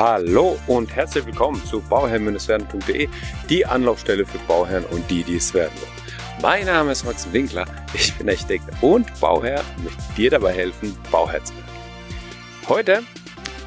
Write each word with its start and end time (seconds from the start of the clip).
Hallo 0.00 0.58
und 0.66 0.96
herzlich 0.96 1.26
willkommen 1.26 1.62
zu 1.66 1.82
bauherrn-werden.de, 1.82 3.06
die 3.50 3.66
Anlaufstelle 3.66 4.24
für 4.24 4.38
Bauherren 4.48 4.86
und 4.86 5.10
die, 5.10 5.22
die 5.24 5.36
es 5.36 5.52
werden 5.52 5.78
wollen. 5.78 6.40
Mein 6.40 6.64
Name 6.64 6.92
ist 6.92 7.04
Max 7.04 7.30
Winkler, 7.34 7.66
ich 7.92 8.16
bin 8.16 8.30
Architekt 8.30 8.64
und 8.80 9.20
Bauherr 9.20 9.62
und 9.76 9.84
möchte 9.84 10.02
dir 10.16 10.30
dabei 10.30 10.54
helfen, 10.54 10.96
Bauherr 11.10 11.44
zu 11.44 11.52
werden. 11.54 11.68
Heute 12.66 13.02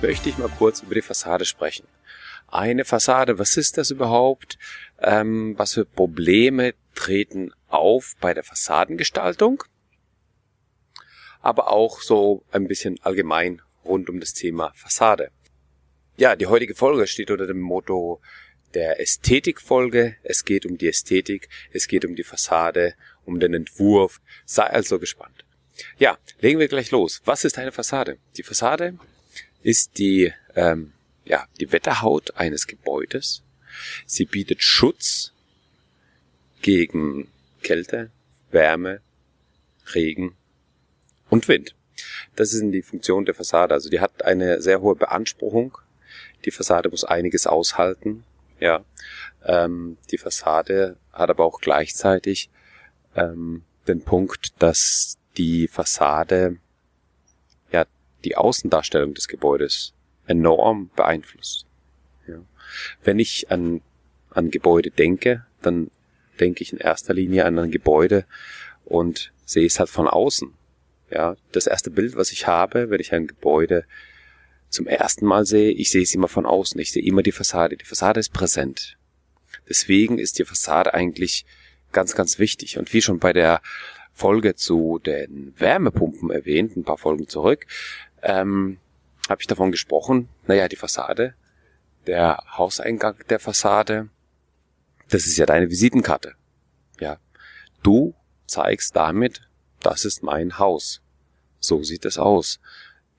möchte 0.01 0.27
ich 0.27 0.39
mal 0.39 0.49
kurz 0.49 0.81
über 0.81 0.95
die 0.95 1.03
Fassade 1.03 1.45
sprechen. 1.45 1.87
Eine 2.47 2.83
Fassade, 2.83 3.37
was 3.37 3.55
ist 3.55 3.77
das 3.77 3.91
überhaupt? 3.91 4.57
Ähm, 5.03 5.53
was 5.55 5.75
für 5.75 5.85
Probleme 5.85 6.73
treten 6.95 7.51
auf 7.67 8.15
bei 8.19 8.33
der 8.33 8.43
Fassadengestaltung? 8.43 9.63
Aber 11.41 11.71
auch 11.71 12.01
so 12.01 12.43
ein 12.51 12.67
bisschen 12.67 12.99
allgemein 13.03 13.61
rund 13.85 14.09
um 14.09 14.19
das 14.19 14.33
Thema 14.33 14.71
Fassade. 14.73 15.29
Ja, 16.15 16.35
die 16.35 16.47
heutige 16.47 16.75
Folge 16.75 17.07
steht 17.07 17.31
unter 17.31 17.47
dem 17.47 17.59
Motto 17.59 18.21
der 18.73 18.99
Ästhetikfolge. 18.99 20.15
Es 20.23 20.45
geht 20.45 20.65
um 20.65 20.77
die 20.77 20.87
Ästhetik, 20.87 21.49
es 21.71 21.87
geht 21.87 22.05
um 22.05 22.15
die 22.15 22.23
Fassade, 22.23 22.93
um 23.25 23.39
den 23.39 23.53
Entwurf. 23.53 24.21
Sei 24.45 24.63
also 24.63 24.99
gespannt. 24.99 25.43
Ja, 25.97 26.17
legen 26.39 26.59
wir 26.59 26.67
gleich 26.67 26.91
los. 26.91 27.21
Was 27.25 27.45
ist 27.45 27.57
eine 27.57 27.71
Fassade? 27.71 28.17
Die 28.37 28.43
Fassade 28.43 28.97
ist 29.63 29.97
die, 29.97 30.31
ähm, 30.55 30.93
ja, 31.25 31.47
die 31.59 31.71
Wetterhaut 31.71 32.37
eines 32.37 32.67
Gebäudes. 32.67 33.41
Sie 34.05 34.25
bietet 34.25 34.61
Schutz 34.61 35.33
gegen 36.61 37.27
Kälte, 37.63 38.11
Wärme, 38.51 39.01
Regen 39.95 40.35
und 41.29 41.47
Wind. 41.47 41.73
Das 42.35 42.53
ist 42.53 42.61
die 42.71 42.81
Funktion 42.83 43.25
der 43.25 43.33
Fassade. 43.33 43.73
Also 43.73 43.89
die 43.89 43.99
hat 43.99 44.23
eine 44.23 44.61
sehr 44.61 44.81
hohe 44.81 44.95
Beanspruchung. 44.95 45.77
Die 46.45 46.51
Fassade 46.51 46.89
muss 46.89 47.03
einiges 47.03 47.47
aushalten. 47.47 48.23
Ja, 48.59 48.83
ähm, 49.43 49.97
die 50.11 50.17
Fassade 50.17 50.97
hat 51.11 51.29
aber 51.29 51.45
auch 51.45 51.59
gleichzeitig 51.59 52.49
ähm, 53.15 53.63
den 53.87 54.01
Punkt, 54.01 54.53
dass 54.59 55.17
die 55.37 55.67
Fassade 55.67 56.57
ja 57.71 57.85
die 58.23 58.37
Außendarstellung 58.37 59.13
des 59.13 59.27
Gebäudes 59.27 59.93
enorm 60.27 60.89
beeinflusst. 60.95 61.65
Ja. 62.27 62.37
Wenn 63.03 63.19
ich 63.19 63.51
an, 63.51 63.81
an 64.29 64.51
Gebäude 64.51 64.91
denke, 64.91 65.45
dann 65.61 65.91
denke 66.39 66.63
ich 66.63 66.73
in 66.73 66.79
erster 66.79 67.13
Linie 67.13 67.45
an 67.45 67.59
ein 67.59 67.71
Gebäude 67.71 68.25
und 68.85 69.31
sehe 69.45 69.65
es 69.65 69.79
halt 69.79 69.89
von 69.89 70.07
außen. 70.07 70.53
Ja, 71.11 71.35
das 71.51 71.67
erste 71.67 71.91
Bild, 71.91 72.15
was 72.15 72.31
ich 72.31 72.47
habe, 72.47 72.89
wenn 72.89 72.99
ich 72.99 73.13
ein 73.13 73.27
Gebäude 73.27 73.85
zum 74.73 74.87
ersten 74.87 75.25
Mal 75.25 75.45
sehe, 75.45 75.71
ich 75.71 75.91
sehe 75.91 76.01
es 76.01 76.15
immer 76.15 76.27
von 76.27 76.45
außen. 76.45 76.79
Ich 76.81 76.91
sehe 76.91 77.03
immer 77.03 77.21
die 77.21 77.31
Fassade. 77.31 77.77
Die 77.77 77.85
Fassade 77.85 78.19
ist 78.19 78.33
präsent. 78.33 78.97
Deswegen 79.69 80.17
ist 80.17 80.39
die 80.39 80.45
Fassade 80.45 80.93
eigentlich 80.93 81.45
ganz, 81.91 82.15
ganz 82.15 82.39
wichtig. 82.39 82.77
Und 82.79 82.91
wie 82.91 83.01
schon 83.01 83.19
bei 83.19 83.33
der 83.33 83.61
Folge 84.11 84.55
zu 84.55 84.99
den 84.99 85.53
Wärmepumpen 85.57 86.31
erwähnt, 86.31 86.75
ein 86.75 86.83
paar 86.83 86.97
Folgen 86.97 87.27
zurück, 87.27 87.67
ähm, 88.23 88.79
habe 89.29 89.41
ich 89.41 89.47
davon 89.47 89.71
gesprochen, 89.71 90.27
naja, 90.47 90.67
die 90.67 90.75
Fassade, 90.75 91.35
der 92.07 92.43
Hauseingang 92.57 93.15
der 93.29 93.39
Fassade, 93.39 94.09
das 95.09 95.27
ist 95.27 95.37
ja 95.37 95.45
deine 95.45 95.69
Visitenkarte. 95.69 96.33
Ja. 96.99 97.19
Du 97.83 98.15
zeigst 98.47 98.95
damit, 98.95 99.47
das 99.81 100.03
ist 100.03 100.23
mein 100.23 100.57
Haus. 100.57 101.01
So 101.59 101.83
sieht 101.83 102.05
es 102.05 102.17
aus. 102.17 102.59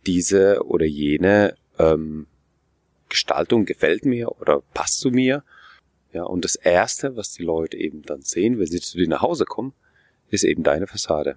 Diese 0.06 0.64
oder 0.64 0.86
jene 0.86 1.56
ähm, 1.78 2.26
Gestaltung 3.08 3.64
gefällt 3.64 4.04
mir 4.04 4.40
oder 4.40 4.62
passt 4.74 5.00
zu 5.00 5.10
mir. 5.10 5.44
Ja, 6.12 6.24
und 6.24 6.44
das 6.44 6.54
erste, 6.54 7.16
was 7.16 7.32
die 7.32 7.42
Leute 7.42 7.76
eben 7.76 8.02
dann 8.02 8.22
sehen, 8.22 8.58
wenn 8.58 8.66
sie 8.66 8.80
zu 8.80 8.98
dir 8.98 9.08
nach 9.08 9.22
Hause 9.22 9.44
kommen, 9.44 9.72
ist 10.30 10.44
eben 10.44 10.62
deine 10.62 10.86
Fassade. 10.86 11.36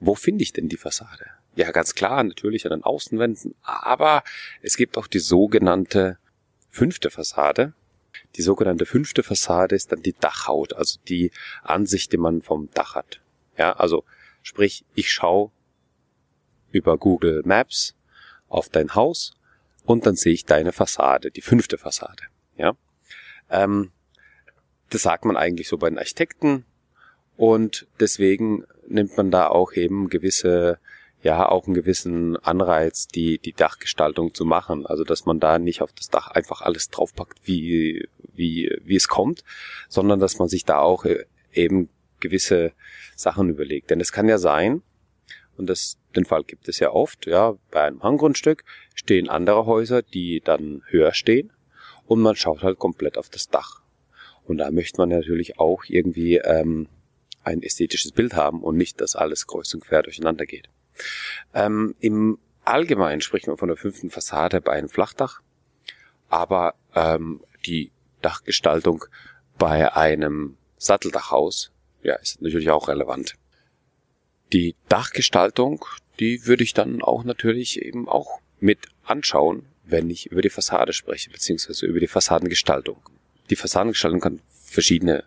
Wo 0.00 0.14
finde 0.14 0.42
ich 0.42 0.52
denn 0.52 0.68
die 0.68 0.76
Fassade? 0.76 1.26
Ja, 1.56 1.72
ganz 1.72 1.94
klar, 1.94 2.22
natürlich 2.22 2.64
an 2.64 2.70
den 2.70 2.84
Außenwänden, 2.84 3.54
aber 3.62 4.22
es 4.62 4.76
gibt 4.76 4.96
auch 4.96 5.06
die 5.06 5.18
sogenannte 5.18 6.18
fünfte 6.68 7.10
Fassade. 7.10 7.74
Die 8.36 8.42
sogenannte 8.42 8.86
fünfte 8.86 9.22
Fassade 9.22 9.74
ist 9.74 9.90
dann 9.90 10.02
die 10.02 10.14
Dachhaut, 10.14 10.72
also 10.72 11.00
die 11.08 11.32
Ansicht, 11.62 12.12
die 12.12 12.16
man 12.16 12.42
vom 12.42 12.70
Dach 12.72 12.94
hat. 12.94 13.20
Ja, 13.58 13.72
also 13.72 14.04
sprich, 14.42 14.84
ich 14.94 15.10
schaue 15.10 15.50
über 16.70 16.98
Google 16.98 17.42
Maps 17.44 17.94
auf 18.48 18.68
dein 18.68 18.94
Haus 18.94 19.36
und 19.84 20.06
dann 20.06 20.16
sehe 20.16 20.32
ich 20.32 20.44
deine 20.44 20.72
Fassade, 20.72 21.30
die 21.30 21.40
fünfte 21.42 21.78
Fassade. 21.78 22.24
Ja, 22.56 22.74
ähm, 23.50 23.92
das 24.90 25.02
sagt 25.02 25.24
man 25.24 25.36
eigentlich 25.36 25.68
so 25.68 25.78
bei 25.78 25.88
den 25.88 25.98
Architekten 25.98 26.64
und 27.36 27.86
deswegen 27.98 28.64
nimmt 28.88 29.16
man 29.16 29.30
da 29.30 29.48
auch 29.48 29.72
eben 29.72 30.08
gewisse 30.08 30.78
ja 31.22 31.48
auch 31.48 31.66
einen 31.66 31.74
gewissen 31.74 32.36
Anreiz, 32.38 33.06
die, 33.06 33.38
die 33.38 33.52
Dachgestaltung 33.52 34.34
zu 34.34 34.44
machen. 34.44 34.86
Also, 34.86 35.04
dass 35.04 35.26
man 35.26 35.40
da 35.40 35.58
nicht 35.58 35.82
auf 35.82 35.92
das 35.92 36.08
Dach 36.08 36.28
einfach 36.28 36.62
alles 36.62 36.88
draufpackt, 36.88 37.40
wie, 37.44 38.08
wie, 38.32 38.74
wie 38.84 38.96
es 38.96 39.08
kommt, 39.08 39.44
sondern 39.88 40.20
dass 40.20 40.38
man 40.38 40.48
sich 40.48 40.64
da 40.64 40.78
auch 40.78 41.04
äh, 41.04 41.24
eben 41.52 41.88
gewisse 42.20 42.72
Sachen 43.16 43.50
überlegt. 43.50 43.90
Denn 43.90 44.00
es 44.00 44.12
kann 44.12 44.28
ja 44.28 44.38
sein, 44.38 44.82
und 45.60 45.66
das, 45.66 45.98
den 46.16 46.24
Fall 46.24 46.42
gibt 46.42 46.68
es 46.68 46.78
ja 46.78 46.90
oft, 46.90 47.26
ja, 47.26 47.54
bei 47.70 47.82
einem 47.82 48.02
Hanggrundstück 48.02 48.64
stehen 48.94 49.28
andere 49.28 49.66
Häuser, 49.66 50.00
die 50.00 50.40
dann 50.40 50.82
höher 50.86 51.12
stehen 51.12 51.52
und 52.06 52.20
man 52.20 52.34
schaut 52.34 52.62
halt 52.62 52.78
komplett 52.78 53.18
auf 53.18 53.28
das 53.28 53.48
Dach. 53.48 53.82
Und 54.44 54.56
da 54.56 54.70
möchte 54.70 54.98
man 54.98 55.10
natürlich 55.10 55.58
auch 55.58 55.84
irgendwie 55.86 56.36
ähm, 56.36 56.88
ein 57.44 57.62
ästhetisches 57.62 58.12
Bild 58.12 58.34
haben 58.34 58.62
und 58.62 58.78
nicht, 58.78 59.02
dass 59.02 59.16
alles 59.16 59.46
kreuz 59.46 59.72
und 59.74 59.84
quer 59.84 60.02
durcheinander 60.02 60.46
geht. 60.46 60.70
Ähm, 61.52 61.94
Im 62.00 62.38
Allgemeinen 62.64 63.20
spricht 63.20 63.46
man 63.46 63.58
von 63.58 63.68
der 63.68 63.76
fünften 63.76 64.08
Fassade 64.08 64.62
bei 64.62 64.72
einem 64.72 64.88
Flachdach, 64.88 65.40
aber 66.30 66.74
ähm, 66.94 67.42
die 67.66 67.92
Dachgestaltung 68.22 69.04
bei 69.58 69.94
einem 69.94 70.56
Satteldachhaus 70.78 71.70
ja, 72.02 72.14
ist 72.14 72.40
natürlich 72.40 72.70
auch 72.70 72.88
relevant. 72.88 73.36
Die 74.52 74.74
Dachgestaltung, 74.88 75.84
die 76.18 76.46
würde 76.46 76.64
ich 76.64 76.74
dann 76.74 77.02
auch 77.02 77.24
natürlich 77.24 77.82
eben 77.82 78.08
auch 78.08 78.40
mit 78.58 78.88
anschauen, 79.04 79.66
wenn 79.84 80.10
ich 80.10 80.26
über 80.26 80.42
die 80.42 80.50
Fassade 80.50 80.92
spreche, 80.92 81.30
beziehungsweise 81.30 81.86
über 81.86 82.00
die 82.00 82.08
Fassadengestaltung. 82.08 83.00
Die 83.48 83.56
Fassadengestaltung 83.56 84.20
kann 84.20 84.40
verschiedene 84.64 85.24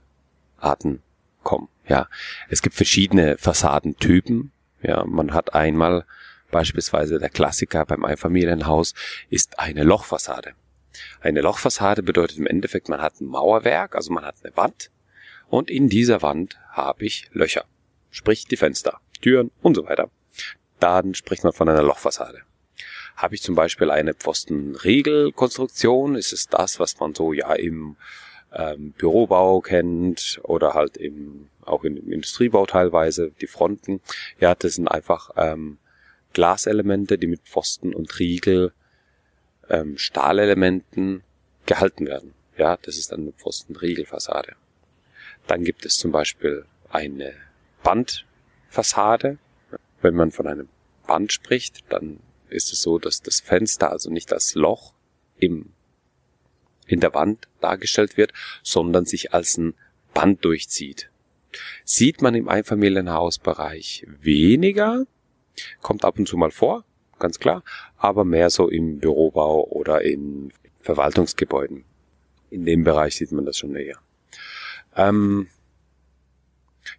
Arten 0.58 1.02
kommen. 1.44 1.68
Ja, 1.88 2.08
es 2.50 2.62
gibt 2.62 2.76
verschiedene 2.76 3.38
Fassadentypen. 3.38 4.52
Ja, 4.82 5.04
man 5.06 5.34
hat 5.34 5.54
einmal 5.54 6.06
beispielsweise 6.52 7.20
der 7.20 7.30
Klassiker 7.30 7.86
beim 7.86 8.06
Einfamilienhaus 8.06 8.94
ist 9.30 9.60
eine 9.60 9.84
Lochfassade. 9.84 10.54
Eine 11.20 11.42
Lochfassade 11.42 12.04
bedeutet 12.04 12.38
im 12.38 12.48
Endeffekt, 12.48 12.88
man 12.90 13.02
hat 13.02 13.20
ein 13.20 13.26
Mauerwerk, 13.26 13.96
also 13.96 14.14
man 14.14 14.24
hat 14.24 14.36
eine 14.44 14.56
Wand 14.56 14.92
und 15.48 15.70
in 15.70 15.90
dieser 15.90 16.22
Wand 16.22 16.60
habe 16.72 17.06
ich 17.06 17.30
Löcher, 17.34 17.66
sprich 18.12 18.46
die 18.46 18.58
Fenster, 18.58 19.00
Türen 19.24 19.52
und 19.62 19.76
so 19.76 19.86
weiter. 19.86 20.10
Dann 20.80 21.16
spricht 21.16 21.44
man 21.44 21.54
von 21.54 21.70
einer 21.70 21.82
Lochfassade. 21.82 22.42
Habe 23.16 23.36
ich 23.36 23.42
zum 23.42 23.56
Beispiel 23.56 23.90
eine 23.90 24.14
Pfostenriegelkonstruktion, 24.14 26.16
ist 26.16 26.34
es 26.34 26.48
das, 26.48 26.80
was 26.80 27.00
man 27.00 27.16
so 27.16 27.32
ja 27.32 27.54
im 27.54 27.96
ähm, 28.52 28.92
Bürobau 28.92 29.62
kennt 29.62 30.42
oder 30.44 30.74
halt 30.74 30.98
im, 30.98 31.48
auch 31.62 31.86
im 31.86 32.12
Industriebau 32.12 32.66
teilweise, 32.66 33.32
die 33.40 33.48
Fronten. 33.48 34.02
Ja, 34.40 34.56
das 34.56 34.76
sind 34.76 34.90
einfach 34.90 35.30
ähm, 35.38 35.78
Glaselemente, 36.34 37.18
die 37.18 37.28
mit 37.28 37.44
Pfosten 37.44 37.94
und 37.94 38.20
Riegel, 38.20 38.74
ähm, 39.70 39.98
Stahlelementen 39.98 41.24
gehalten 41.66 42.08
werden. 42.08 42.34
Ja, 42.58 42.78
das 42.82 42.98
ist 42.98 43.12
dann 43.12 43.22
eine 43.22 43.32
Pfostenriegelfassade. 43.32 44.56
Dann 45.48 45.64
gibt 45.64 45.86
es 45.86 45.98
zum 45.98 46.12
Beispiel 46.12 46.66
eine 46.90 47.34
Bandfassade. 48.74 49.38
Wenn 50.02 50.16
man 50.16 50.32
von 50.32 50.48
einem 50.48 50.68
Band 51.06 51.32
spricht, 51.32 51.84
dann 51.90 52.20
ist 52.50 52.74
es 52.74 52.82
so, 52.82 52.98
dass 52.98 53.22
das 53.22 53.40
Fenster 53.40 53.92
also 53.92 54.10
nicht 54.10 54.34
als 54.34 54.56
Loch 54.56 54.94
im 55.38 55.72
in 56.86 57.00
der 57.00 57.14
Wand 57.14 57.48
dargestellt 57.62 58.18
wird, 58.18 58.34
sondern 58.62 59.06
sich 59.06 59.34
als 59.34 59.58
ein 59.58 59.74
Band 60.14 60.44
durchzieht. 60.44 61.10
Sieht 61.86 62.22
man 62.22 62.36
im 62.36 62.50
Einfamilienhausbereich 62.50 64.06
weniger, 64.20 65.06
kommt 65.82 66.04
ab 66.04 66.20
und 66.20 66.28
zu 66.28 66.36
mal 66.36 66.52
vor, 66.52 66.84
ganz 67.20 67.40
klar, 67.40 67.64
aber 67.96 68.26
mehr 68.26 68.50
so 68.50 68.68
im 68.68 69.00
Bürobau 69.00 69.64
oder 69.64 70.02
in 70.02 70.52
Verwaltungsgebäuden. 70.82 71.86
In 72.50 72.66
dem 72.66 72.84
Bereich 72.84 73.16
sieht 73.16 73.32
man 73.32 73.46
das 73.46 73.58
schon 73.58 73.72
näher. 73.72 74.00
Ähm, 74.98 75.48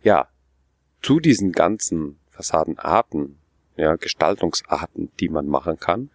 ja, 0.02 0.28
zu 1.04 1.20
diesen 1.20 1.52
ganzen 1.52 2.18
Fassadenarten, 2.30 3.38
ja, 3.76 3.96
Gestaltungsarten, 3.96 5.10
die 5.20 5.28
man 5.28 5.46
machen 5.46 5.78
kann, 5.78 6.10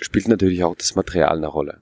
spielt 0.00 0.28
natürlich 0.28 0.62
auch 0.62 0.76
das 0.76 0.94
Material 0.94 1.38
eine 1.38 1.46
Rolle. 1.46 1.80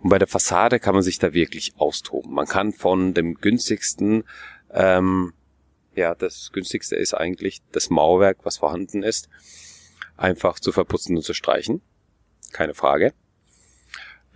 Und 0.00 0.10
bei 0.10 0.18
der 0.18 0.28
Fassade 0.28 0.78
kann 0.78 0.94
man 0.94 1.02
sich 1.02 1.18
da 1.18 1.32
wirklich 1.32 1.72
austoben. 1.78 2.34
Man 2.34 2.46
kann 2.46 2.72
von 2.72 3.14
dem 3.14 3.36
günstigsten, 3.36 4.24
ähm, 4.70 5.32
ja, 5.94 6.14
das 6.14 6.50
günstigste 6.52 6.96
ist 6.96 7.14
eigentlich 7.14 7.62
das 7.72 7.88
Mauerwerk, 7.88 8.38
was 8.42 8.58
vorhanden 8.58 9.02
ist, 9.02 9.30
einfach 10.16 10.60
zu 10.60 10.72
verputzen 10.72 11.16
und 11.16 11.22
zu 11.22 11.32
streichen. 11.32 11.80
Keine 12.52 12.74
Frage. 12.74 13.14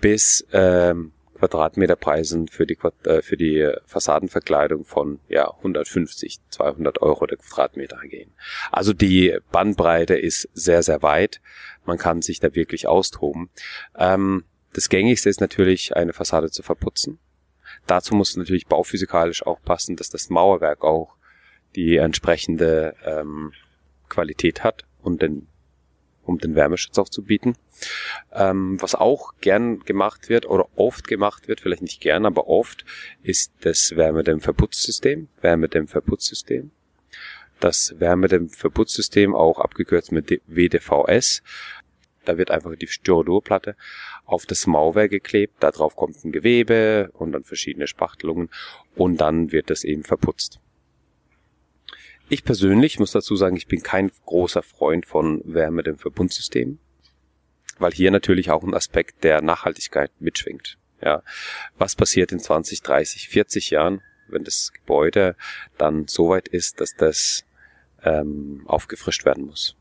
Bis 0.01 0.47
ähm, 0.53 1.13
Quadratmeterpreisen 1.41 2.49
für 2.49 2.67
die, 2.67 2.79
äh, 3.05 3.23
für 3.23 3.37
die 3.37 3.73
Fassadenverkleidung 3.87 4.85
von 4.85 5.21
ja, 5.29 5.51
150, 5.51 6.39
200 6.51 7.03
Euro 7.03 7.27
der 7.27 7.39
Quadratmeter 7.39 7.99
gehen. 8.09 8.33
Also 8.71 8.93
die 8.93 9.37
Bandbreite 9.51 10.15
ist 10.15 10.49
sehr, 10.53 10.83
sehr 10.83 11.03
weit. 11.03 11.41
Man 11.85 11.99
kann 11.99 12.23
sich 12.23 12.41
da 12.41 12.55
wirklich 12.55 12.87
austoben. 12.87 13.51
Ähm, 13.99 14.45
das 14.75 14.89
gängigste 14.89 15.29
ist 15.29 15.41
natürlich, 15.41 15.97
eine 15.97 16.13
Fassade 16.13 16.51
zu 16.51 16.63
verputzen. 16.63 17.19
Dazu 17.87 18.15
muss 18.15 18.37
natürlich 18.37 18.67
bauphysikalisch 18.67 19.45
auch 19.45 19.61
passen, 19.63 19.97
dass 19.97 20.11
das 20.11 20.31
Mauerwerk 20.31 20.85
auch 20.85 21.17
die 21.75 21.97
entsprechende 21.97 22.95
ähm, 23.05 23.53
Qualität 24.09 24.63
hat 24.63 24.85
und 25.03 25.23
den, 25.23 25.49
um 26.25 26.39
den 26.39 26.55
Wärmeschutz 26.55 26.99
auch 26.99 27.09
zu 27.09 27.23
bieten. 27.23 27.55
Ähm, 28.33 28.81
was 28.81 28.95
auch 28.95 29.35
gern 29.41 29.81
gemacht 29.81 30.29
wird 30.29 30.47
oder 30.47 30.69
oft 30.77 31.09
gemacht 31.09 31.49
wird, 31.49 31.61
vielleicht 31.61 31.83
nicht 31.83 32.01
gern, 32.01 32.27
aber 32.27 32.49
oft, 32.49 32.85
ist 33.23 33.53
das 33.61 33.97
Wärmedämmverputzsystem. 33.97 35.29
Wärmedämmverputzsystem. 35.41 36.71
Das 37.59 37.95
Wärmedämmverputzsystem, 37.99 39.35
auch 39.35 39.59
abgekürzt 39.59 40.13
mit 40.13 40.41
WDVS, 40.47 41.43
da 42.25 42.39
wird 42.39 42.51
einfach 42.51 42.77
die 42.77 42.87
Styrodurplatte 42.87 43.77
auf 44.25 44.47
das 44.47 44.67
Mauerwerk 44.67 45.11
geklebt, 45.11 45.55
da 45.61 45.71
drauf 45.71 45.97
kommt 45.97 46.25
ein 46.25 46.33
Gewebe 46.33 47.11
und 47.15 47.33
dann 47.33 47.45
verschiedene 47.45 47.87
Spachtelungen 47.87 48.51
und 48.95 49.17
dann 49.21 49.53
wird 49.53 49.71
das 49.71 49.85
eben 49.85 50.05
verputzt. 50.05 50.61
Ich 52.33 52.45
persönlich 52.45 53.01
muss 53.01 53.11
dazu 53.11 53.35
sagen, 53.35 53.57
ich 53.57 53.67
bin 53.67 53.83
kein 53.83 54.13
großer 54.25 54.63
Freund 54.63 55.05
von 55.05 55.43
Wärme 55.45 55.83
dem 55.83 55.99
Verbundsystem, 55.99 56.79
weil 57.81 57.91
hier 57.91 58.13
natürlich 58.13 58.53
auch 58.53 58.63
ein 58.63 58.73
Aspekt 58.73 59.25
der 59.25 59.43
Nachhaltigkeit 59.43 60.13
mitschwingt. 60.21 60.79
Ja, 61.03 61.25
was 61.77 61.97
passiert 61.97 62.31
in 62.31 62.39
20, 62.39 62.83
30, 62.83 63.29
40 63.29 63.71
Jahren, 63.71 64.01
wenn 64.29 64.45
das 64.45 64.73
Gebäude 64.73 65.35
dann 65.77 66.07
so 66.07 66.29
weit 66.29 66.47
ist, 66.47 66.81
dass 66.81 66.95
das 66.95 67.45
ähm, 68.05 68.63
aufgefrischt 68.67 69.25
werden 69.25 69.47
muss? 69.47 69.75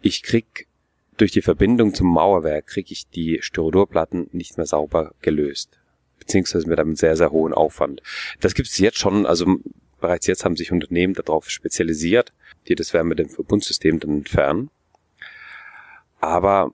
Ich 0.00 0.22
krieg 0.22 0.68
durch 1.16 1.32
die 1.32 1.42
Verbindung 1.42 1.94
zum 1.94 2.06
Mauerwerk 2.06 2.68
kriege 2.68 2.92
ich 2.92 3.08
die 3.08 3.38
Styrodurplatten 3.42 4.28
nicht 4.30 4.56
mehr 4.56 4.66
sauber 4.66 5.16
gelöst. 5.20 5.80
Beziehungsweise 6.20 6.68
mit 6.68 6.78
einem 6.78 6.94
sehr, 6.94 7.16
sehr 7.16 7.32
hohen 7.32 7.52
Aufwand. 7.52 8.02
Das 8.38 8.54
gibt 8.54 8.68
es 8.68 8.78
jetzt 8.78 8.98
schon, 8.98 9.26
also 9.26 9.58
bereits 10.00 10.26
jetzt 10.26 10.44
haben 10.44 10.56
sich 10.56 10.72
Unternehmen 10.72 11.14
darauf 11.14 11.50
spezialisiert, 11.50 12.32
die 12.68 12.74
das 12.74 12.92
Wärmedämmverbundsystem 12.92 14.00
dann 14.00 14.18
entfernen. 14.18 14.70
Aber 16.20 16.72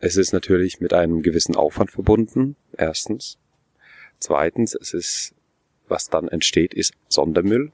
es 0.00 0.16
ist 0.16 0.32
natürlich 0.32 0.80
mit 0.80 0.92
einem 0.92 1.22
gewissen 1.22 1.56
Aufwand 1.56 1.90
verbunden, 1.90 2.56
erstens. 2.76 3.38
Zweitens, 4.18 4.74
es 4.74 4.94
ist, 4.94 5.34
was 5.88 6.08
dann 6.08 6.28
entsteht, 6.28 6.74
ist 6.74 6.94
Sondermüll. 7.08 7.72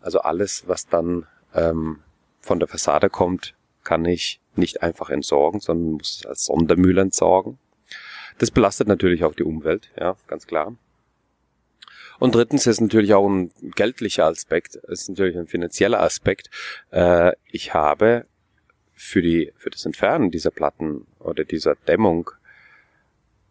Also 0.00 0.20
alles, 0.20 0.64
was 0.66 0.86
dann 0.86 1.26
ähm, 1.54 2.00
von 2.40 2.58
der 2.58 2.68
Fassade 2.68 3.08
kommt, 3.08 3.54
kann 3.84 4.04
ich 4.04 4.40
nicht 4.56 4.82
einfach 4.82 5.10
entsorgen, 5.10 5.60
sondern 5.60 5.92
muss 5.92 6.20
es 6.20 6.26
als 6.26 6.44
Sondermüll 6.46 6.98
entsorgen. 6.98 7.58
Das 8.38 8.50
belastet 8.50 8.88
natürlich 8.88 9.24
auch 9.24 9.34
die 9.34 9.44
Umwelt, 9.44 9.90
ja, 9.98 10.16
ganz 10.26 10.46
klar. 10.46 10.74
Und 12.18 12.34
drittens 12.34 12.66
ist 12.66 12.80
natürlich 12.80 13.14
auch 13.14 13.28
ein 13.28 13.50
geldlicher 13.74 14.26
Aspekt, 14.26 14.76
ist 14.76 15.08
natürlich 15.08 15.36
ein 15.36 15.46
finanzieller 15.46 16.00
Aspekt. 16.00 16.50
Äh, 16.90 17.32
ich 17.50 17.74
habe 17.74 18.26
für 18.92 19.22
die, 19.22 19.52
für 19.56 19.70
das 19.70 19.84
Entfernen 19.84 20.30
dieser 20.30 20.50
Platten 20.50 21.06
oder 21.18 21.44
dieser 21.44 21.74
Dämmung 21.74 22.30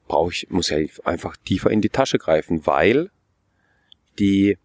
brauche 0.08 0.32
ich, 0.32 0.50
muss 0.50 0.70
ja 0.70 0.78
einfach 1.04 1.38
tiefer 1.38 1.70
in 1.72 1.82
die 1.82 1.90
Tasche 1.90 2.18
greifen, 2.18 2.66
weil 2.66 3.10
die, 4.20 4.58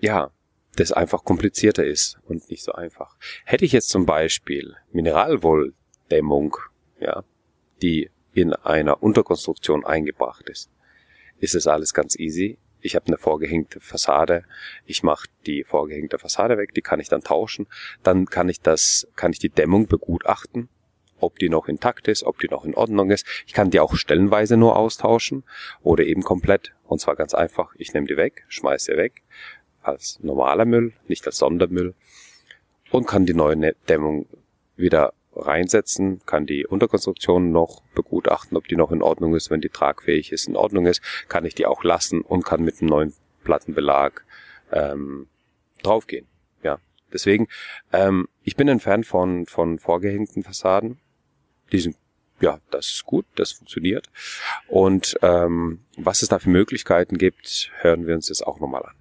ja, 0.00 0.30
das 0.76 0.92
einfach 0.92 1.24
komplizierter 1.24 1.84
ist 1.84 2.18
und 2.26 2.50
nicht 2.50 2.64
so 2.64 2.72
einfach. 2.72 3.16
Hätte 3.44 3.64
ich 3.64 3.72
jetzt 3.72 3.88
zum 3.88 4.06
Beispiel 4.06 4.74
Mineralwolldämmung, 4.92 6.56
ja, 7.00 7.24
die 7.82 8.10
in 8.32 8.52
einer 8.52 9.02
Unterkonstruktion 9.02 9.84
eingebracht 9.84 10.48
ist, 10.48 10.70
ist 11.38 11.54
es 11.54 11.66
alles 11.66 11.94
ganz 11.94 12.18
easy. 12.18 12.58
Ich 12.84 12.94
habe 12.96 13.06
eine 13.06 13.16
vorgehängte 13.16 13.80
Fassade, 13.80 14.44
ich 14.84 15.02
mache 15.02 15.26
die 15.46 15.64
vorgehängte 15.64 16.18
Fassade 16.18 16.58
weg, 16.58 16.74
die 16.74 16.82
kann 16.82 17.00
ich 17.00 17.08
dann 17.08 17.22
tauschen, 17.22 17.66
dann 18.02 18.26
kann 18.26 18.50
ich 18.50 18.60
das, 18.60 19.08
kann 19.16 19.32
ich 19.32 19.38
die 19.38 19.48
Dämmung 19.48 19.86
begutachten, 19.86 20.68
ob 21.18 21.38
die 21.38 21.48
noch 21.48 21.66
intakt 21.66 22.08
ist, 22.08 22.24
ob 22.24 22.38
die 22.40 22.48
noch 22.48 22.66
in 22.66 22.74
Ordnung 22.74 23.10
ist. 23.10 23.26
Ich 23.46 23.54
kann 23.54 23.70
die 23.70 23.80
auch 23.80 23.94
stellenweise 23.96 24.58
nur 24.58 24.76
austauschen 24.76 25.44
oder 25.82 26.04
eben 26.04 26.20
komplett. 26.20 26.74
Und 26.84 27.00
zwar 27.00 27.16
ganz 27.16 27.32
einfach, 27.32 27.74
ich 27.78 27.94
nehme 27.94 28.06
die 28.06 28.18
weg, 28.18 28.44
schmeiße 28.48 28.92
sie 28.92 28.98
weg, 28.98 29.22
als 29.80 30.18
normaler 30.22 30.66
Müll, 30.66 30.92
nicht 31.08 31.26
als 31.26 31.38
Sondermüll 31.38 31.94
und 32.90 33.06
kann 33.06 33.24
die 33.24 33.32
neue 33.32 33.56
ne-, 33.56 33.76
Dämmung 33.88 34.26
wieder 34.76 35.14
reinsetzen, 35.36 36.20
kann 36.26 36.46
die 36.46 36.66
Unterkonstruktion 36.66 37.52
noch 37.52 37.82
begutachten, 37.94 38.56
ob 38.56 38.68
die 38.68 38.76
noch 38.76 38.92
in 38.92 39.02
Ordnung 39.02 39.34
ist, 39.34 39.50
wenn 39.50 39.60
die 39.60 39.68
tragfähig 39.68 40.32
ist, 40.32 40.46
in 40.46 40.56
Ordnung 40.56 40.86
ist, 40.86 41.02
kann 41.28 41.44
ich 41.44 41.54
die 41.54 41.66
auch 41.66 41.84
lassen 41.84 42.20
und 42.20 42.44
kann 42.44 42.62
mit 42.62 42.80
einem 42.80 42.90
neuen 42.90 43.14
Plattenbelag 43.44 44.24
ähm, 44.72 45.28
draufgehen. 45.82 46.26
Ja, 46.62 46.78
deswegen, 47.12 47.48
ähm, 47.92 48.28
ich 48.42 48.56
bin 48.56 48.68
ein 48.68 48.80
Fan 48.80 49.04
von, 49.04 49.46
von 49.46 49.78
vorgehängten 49.78 50.42
Fassaden. 50.42 50.98
Die 51.72 51.80
sind, 51.80 51.96
ja, 52.40 52.60
das 52.70 52.86
ist 52.86 53.04
gut, 53.04 53.26
das 53.36 53.52
funktioniert. 53.52 54.10
Und 54.68 55.16
ähm, 55.22 55.80
was 55.96 56.22
es 56.22 56.28
da 56.28 56.38
für 56.38 56.50
Möglichkeiten 56.50 57.18
gibt, 57.18 57.70
hören 57.80 58.06
wir 58.06 58.14
uns 58.14 58.28
jetzt 58.28 58.46
auch 58.46 58.60
nochmal 58.60 58.84
an. 58.84 58.94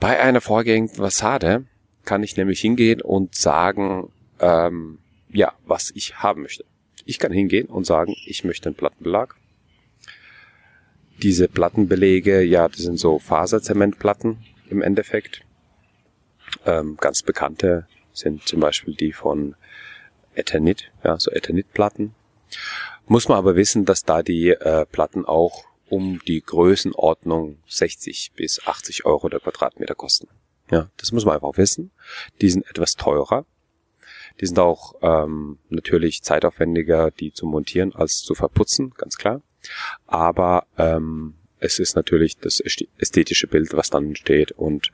Bei 0.00 0.20
einer 0.20 0.40
vorgehenden 0.40 0.96
Fassade 0.96 1.64
kann 2.04 2.22
ich 2.22 2.36
nämlich 2.36 2.60
hingehen 2.60 3.00
und 3.00 3.34
sagen, 3.34 4.12
ähm, 4.40 4.98
ja, 5.30 5.52
was 5.66 5.90
ich 5.94 6.16
haben 6.16 6.42
möchte. 6.42 6.64
Ich 7.04 7.18
kann 7.18 7.32
hingehen 7.32 7.66
und 7.66 7.84
sagen, 7.86 8.14
ich 8.26 8.44
möchte 8.44 8.68
einen 8.68 8.76
Plattenbelag. 8.76 9.34
Diese 11.22 11.48
Plattenbelege, 11.48 12.42
ja, 12.42 12.68
das 12.68 12.78
sind 12.78 12.98
so 12.98 13.18
Faserzementplatten 13.18 14.38
im 14.70 14.82
Endeffekt. 14.82 15.42
Ähm, 16.64 16.96
ganz 17.00 17.22
bekannte 17.22 17.86
sind 18.12 18.46
zum 18.46 18.60
Beispiel 18.60 18.94
die 18.94 19.12
von 19.12 19.56
Eternit, 20.34 20.92
ja, 21.02 21.18
so 21.18 21.30
Eternit-Platten. 21.30 22.14
Muss 23.06 23.28
man 23.28 23.38
aber 23.38 23.56
wissen, 23.56 23.84
dass 23.84 24.04
da 24.04 24.22
die 24.22 24.50
äh, 24.50 24.86
Platten 24.86 25.24
auch 25.24 25.64
um 25.88 26.20
die 26.26 26.40
Größenordnung 26.40 27.58
60 27.68 28.32
bis 28.34 28.66
80 28.66 29.04
Euro 29.04 29.28
der 29.28 29.40
Quadratmeter 29.40 29.94
kosten. 29.94 30.28
Ja, 30.70 30.90
das 30.96 31.12
muss 31.12 31.24
man 31.24 31.34
einfach 31.34 31.56
wissen. 31.58 31.90
Die 32.40 32.48
sind 32.48 32.66
etwas 32.68 32.94
teurer. 32.94 33.44
Die 34.40 34.46
sind 34.46 34.58
auch 34.58 34.94
ähm, 35.02 35.58
natürlich 35.68 36.22
zeitaufwendiger, 36.22 37.10
die 37.10 37.32
zu 37.32 37.46
montieren, 37.46 37.94
als 37.94 38.22
zu 38.22 38.34
verputzen, 38.34 38.92
ganz 38.96 39.16
klar. 39.16 39.42
Aber 40.06 40.66
ähm, 40.76 41.34
es 41.60 41.78
ist 41.78 41.96
natürlich 41.96 42.36
das 42.38 42.60
ästhetische 42.60 43.46
Bild, 43.46 43.72
was 43.72 43.90
dann 43.90 44.06
entsteht 44.06 44.52
und 44.52 44.92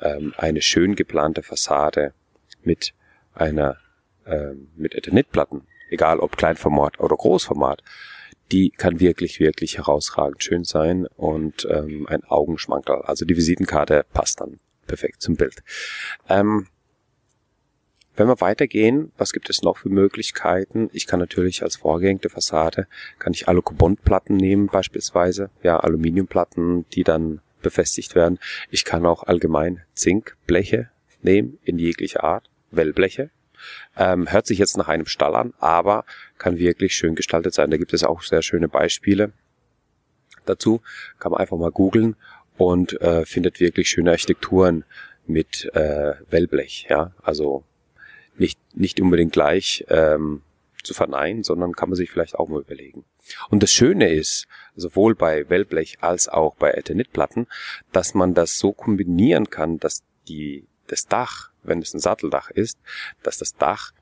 ähm, 0.00 0.32
eine 0.36 0.62
schön 0.62 0.94
geplante 0.94 1.42
Fassade 1.42 2.14
mit 2.62 2.94
einer 3.34 3.76
ähm, 4.26 4.68
mit 4.76 4.94
Eternitplatten, 4.94 5.66
egal 5.88 6.18
ob 6.18 6.36
Kleinformat 6.36 7.00
oder 7.00 7.16
Großformat, 7.16 7.82
die 8.52 8.70
kann 8.70 9.00
wirklich, 9.00 9.40
wirklich 9.40 9.78
herausragend 9.78 10.42
schön 10.42 10.64
sein 10.64 11.06
und 11.16 11.66
ähm, 11.70 12.06
ein 12.08 12.24
Augenschmankerl. 12.24 13.02
Also 13.02 13.24
die 13.24 13.36
Visitenkarte 13.36 14.04
passt 14.12 14.40
dann 14.40 14.58
perfekt 14.86 15.22
zum 15.22 15.36
Bild. 15.36 15.62
Ähm, 16.28 16.66
wenn 18.16 18.28
wir 18.28 18.40
weitergehen, 18.40 19.12
was 19.18 19.32
gibt 19.32 19.50
es 19.50 19.62
noch 19.62 19.76
für 19.76 19.88
Möglichkeiten? 19.88 20.88
Ich 20.92 21.06
kann 21.06 21.20
natürlich 21.20 21.62
als 21.62 21.76
vorgehängte 21.76 22.30
Fassade, 22.30 22.86
kann 23.18 23.32
ich 23.32 23.48
Alucobond-Platten 23.48 24.36
nehmen 24.36 24.66
beispielsweise, 24.66 25.50
ja, 25.62 25.78
Aluminiumplatten, 25.78 26.88
die 26.90 27.04
dann 27.04 27.40
befestigt 27.62 28.14
werden. 28.14 28.38
Ich 28.70 28.84
kann 28.84 29.04
auch 29.06 29.24
allgemein 29.24 29.82
Zinkbleche 29.94 30.90
nehmen, 31.22 31.58
in 31.64 31.78
jeglicher 31.78 32.24
Art, 32.24 32.50
Wellbleche. 32.70 33.30
Ähm, 33.96 34.30
hört 34.30 34.46
sich 34.46 34.58
jetzt 34.58 34.76
nach 34.76 34.88
einem 34.88 35.06
Stall 35.06 35.34
an, 35.34 35.54
aber 35.58 36.04
kann 36.38 36.58
wirklich 36.58 36.94
schön 36.94 37.14
gestaltet 37.14 37.54
sein. 37.54 37.70
Da 37.70 37.76
gibt 37.76 37.92
es 37.92 38.04
auch 38.04 38.22
sehr 38.22 38.42
schöne 38.42 38.68
Beispiele 38.68 39.32
dazu. 40.44 40.80
Kann 41.18 41.32
man 41.32 41.40
einfach 41.40 41.56
mal 41.56 41.70
googeln 41.70 42.16
und 42.56 43.00
äh, 43.00 43.24
findet 43.24 43.60
wirklich 43.60 43.88
schöne 43.88 44.10
Architekturen 44.10 44.84
mit 45.26 45.70
äh, 45.74 46.14
Wellblech. 46.30 46.86
Ja, 46.88 47.12
also 47.22 47.64
nicht 48.38 48.58
nicht 48.76 49.00
unbedingt 49.00 49.32
gleich 49.32 49.84
ähm, 49.88 50.42
zu 50.82 50.94
verneinen, 50.94 51.42
sondern 51.42 51.74
kann 51.74 51.90
man 51.90 51.96
sich 51.96 52.10
vielleicht 52.10 52.36
auch 52.36 52.48
mal 52.48 52.60
überlegen. 52.60 53.04
Und 53.50 53.62
das 53.62 53.72
Schöne 53.72 54.12
ist, 54.12 54.46
sowohl 54.76 55.14
bei 55.14 55.48
Wellblech 55.50 55.98
als 56.00 56.28
auch 56.28 56.54
bei 56.54 56.70
Eternitplatten, 56.70 57.46
dass 57.92 58.14
man 58.14 58.34
das 58.34 58.58
so 58.58 58.72
kombinieren 58.72 59.50
kann, 59.50 59.78
dass 59.78 60.04
die, 60.28 60.66
das 60.86 61.06
Dach, 61.06 61.50
wenn 61.62 61.80
es 61.80 61.92
ein 61.92 62.00
Satteldach 62.00 62.50
ist, 62.50 62.78
dass 63.22 63.38
das 63.38 63.56
Dach 63.56 63.92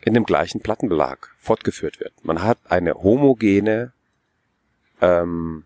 in 0.00 0.14
dem 0.14 0.24
gleichen 0.24 0.60
Plattenbelag 0.60 1.34
fortgeführt 1.38 2.00
wird. 2.00 2.12
Man 2.24 2.42
hat 2.42 2.58
eine 2.64 2.94
homogene 2.94 3.92
ähm, 5.00 5.64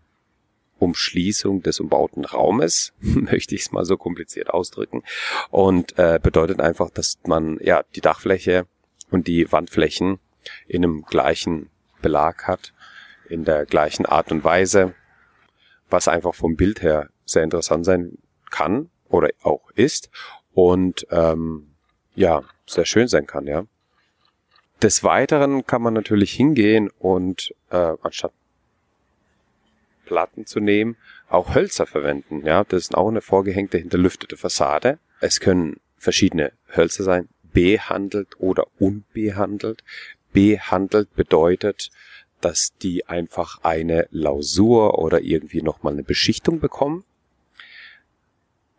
Umschließung 0.81 1.61
des 1.61 1.79
umbauten 1.79 2.25
Raumes, 2.25 2.93
möchte 2.99 3.55
ich 3.55 3.61
es 3.61 3.71
mal 3.71 3.85
so 3.85 3.97
kompliziert 3.97 4.49
ausdrücken, 4.49 5.03
und 5.49 5.97
äh, 5.99 6.19
bedeutet 6.21 6.59
einfach, 6.59 6.89
dass 6.89 7.19
man 7.25 7.59
ja 7.61 7.83
die 7.95 8.01
Dachfläche 8.01 8.65
und 9.11 9.27
die 9.27 9.51
Wandflächen 9.51 10.19
in 10.67 10.83
einem 10.83 11.03
gleichen 11.03 11.69
Belag 12.01 12.47
hat, 12.47 12.73
in 13.29 13.45
der 13.45 13.65
gleichen 13.65 14.05
Art 14.05 14.31
und 14.31 14.43
Weise, 14.43 14.95
was 15.89 16.07
einfach 16.07 16.33
vom 16.33 16.55
Bild 16.55 16.81
her 16.81 17.09
sehr 17.25 17.43
interessant 17.43 17.85
sein 17.85 18.17
kann 18.49 18.89
oder 19.07 19.29
auch 19.43 19.69
ist 19.75 20.09
und 20.53 21.05
ähm, 21.11 21.75
ja 22.15 22.43
sehr 22.65 22.85
schön 22.85 23.07
sein 23.07 23.27
kann, 23.27 23.45
ja. 23.45 23.65
Des 24.81 25.03
Weiteren 25.03 25.67
kann 25.67 25.83
man 25.83 25.93
natürlich 25.93 26.33
hingehen 26.33 26.89
und 26.89 27.53
äh, 27.69 27.93
anstatt 28.01 28.33
Platten 30.11 30.45
zu 30.45 30.59
nehmen, 30.59 30.97
auch 31.29 31.55
Hölzer 31.55 31.85
verwenden. 31.85 32.45
Ja, 32.45 32.65
das 32.65 32.83
ist 32.83 32.95
auch 32.95 33.07
eine 33.07 33.21
vorgehängte, 33.21 33.77
hinterlüftete 33.77 34.35
Fassade. 34.35 34.99
Es 35.21 35.39
können 35.39 35.79
verschiedene 35.95 36.51
Hölzer 36.75 37.05
sein, 37.05 37.29
behandelt 37.53 38.37
oder 38.37 38.67
unbehandelt. 38.77 39.85
Behandelt 40.33 41.15
bedeutet, 41.15 41.91
dass 42.41 42.73
die 42.81 43.07
einfach 43.07 43.59
eine 43.63 44.09
Lausur 44.11 44.99
oder 44.99 45.21
irgendwie 45.21 45.61
nochmal 45.61 45.93
eine 45.93 46.03
Beschichtung 46.03 46.59
bekommen. 46.59 47.05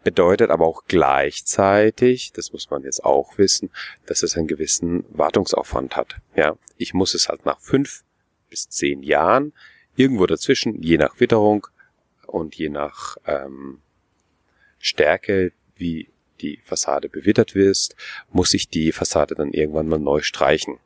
Bedeutet 0.04 0.50
aber 0.50 0.66
auch 0.66 0.82
gleichzeitig, 0.86 2.32
das 2.34 2.52
muss 2.52 2.68
man 2.68 2.82
jetzt 2.82 3.04
auch 3.06 3.38
wissen, 3.38 3.70
dass 4.04 4.22
es 4.22 4.36
einen 4.36 4.48
gewissen 4.48 5.06
Wartungsaufwand 5.08 5.96
hat. 5.96 6.16
Ja, 6.36 6.58
ich 6.76 6.92
muss 6.92 7.14
es 7.14 7.30
halt 7.30 7.46
nach 7.46 7.60
fünf 7.60 8.04
bis 8.50 8.68
zehn 8.68 9.02
Jahren 9.02 9.54
irgendwo 9.96 10.26
dazwischen, 10.26 10.82
je 10.82 10.98
nach 10.98 11.20
Witterung 11.20 11.66
und 12.26 12.54
je 12.54 12.68
nach 12.68 13.16
ähm, 13.26 13.80
Stärke, 14.78 15.52
wie 15.76 16.08
die 16.40 16.60
Fassade 16.64 17.08
bewittert 17.08 17.54
wird, 17.54 17.94
muss 18.30 18.54
ich 18.54 18.68
die 18.68 18.92
Fassade 18.92 19.34
dann 19.34 19.52
irgendwann 19.52 19.88
mal 19.88 19.98
neu 19.98 20.22
streichen. 20.22 20.78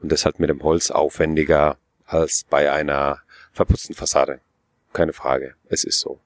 Und 0.00 0.10
das 0.10 0.24
halt 0.24 0.40
mit 0.40 0.50
dem 0.50 0.62
Holz 0.62 0.90
aufwendiger 0.90 1.78
als 2.04 2.44
bei 2.48 2.72
einer 2.72 3.22
verputzten 3.52 3.94
Fassade. 3.94 4.40
Keine 4.92 5.12
Frage, 5.12 5.54
es 5.68 5.84
ist 5.84 6.00
so. 6.00 6.20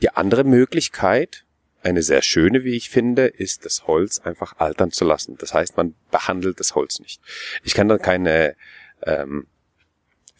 Die 0.00 0.10
andere 0.10 0.44
Möglichkeit, 0.44 1.44
eine 1.82 2.02
sehr 2.02 2.22
schöne, 2.22 2.64
wie 2.64 2.76
ich 2.76 2.90
finde, 2.90 3.26
ist 3.26 3.64
das 3.64 3.86
Holz 3.86 4.20
einfach 4.20 4.56
altern 4.58 4.92
zu 4.92 5.04
lassen. 5.04 5.36
Das 5.38 5.52
heißt, 5.52 5.76
man 5.76 5.94
behandelt 6.10 6.60
das 6.60 6.74
Holz 6.74 7.00
nicht. 7.00 7.20
Ich 7.64 7.74
kann 7.74 7.88
dann 7.88 8.00
keine 8.00 8.56
ähm, 9.02 9.46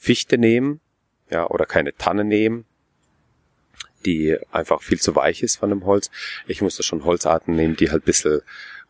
Fichte 0.03 0.37
nehmen, 0.37 0.81
ja, 1.31 1.49
oder 1.49 1.65
keine 1.65 1.95
Tanne 1.95 2.25
nehmen, 2.25 2.65
die 4.05 4.37
einfach 4.51 4.83
viel 4.83 5.01
zu 5.01 5.15
weich 5.15 5.45
ist 5.45 5.59
von 5.59 5.71
dem 5.71 5.87
Holz. 5.87 6.11
Ich 6.49 6.61
muss 6.61 6.75
da 6.75 6.83
schon 6.83 7.05
Holzarten 7.05 7.55
nehmen, 7.55 7.77
die 7.77 7.93
halt 7.93 8.03
ein 8.03 8.07
bisschen 8.07 8.41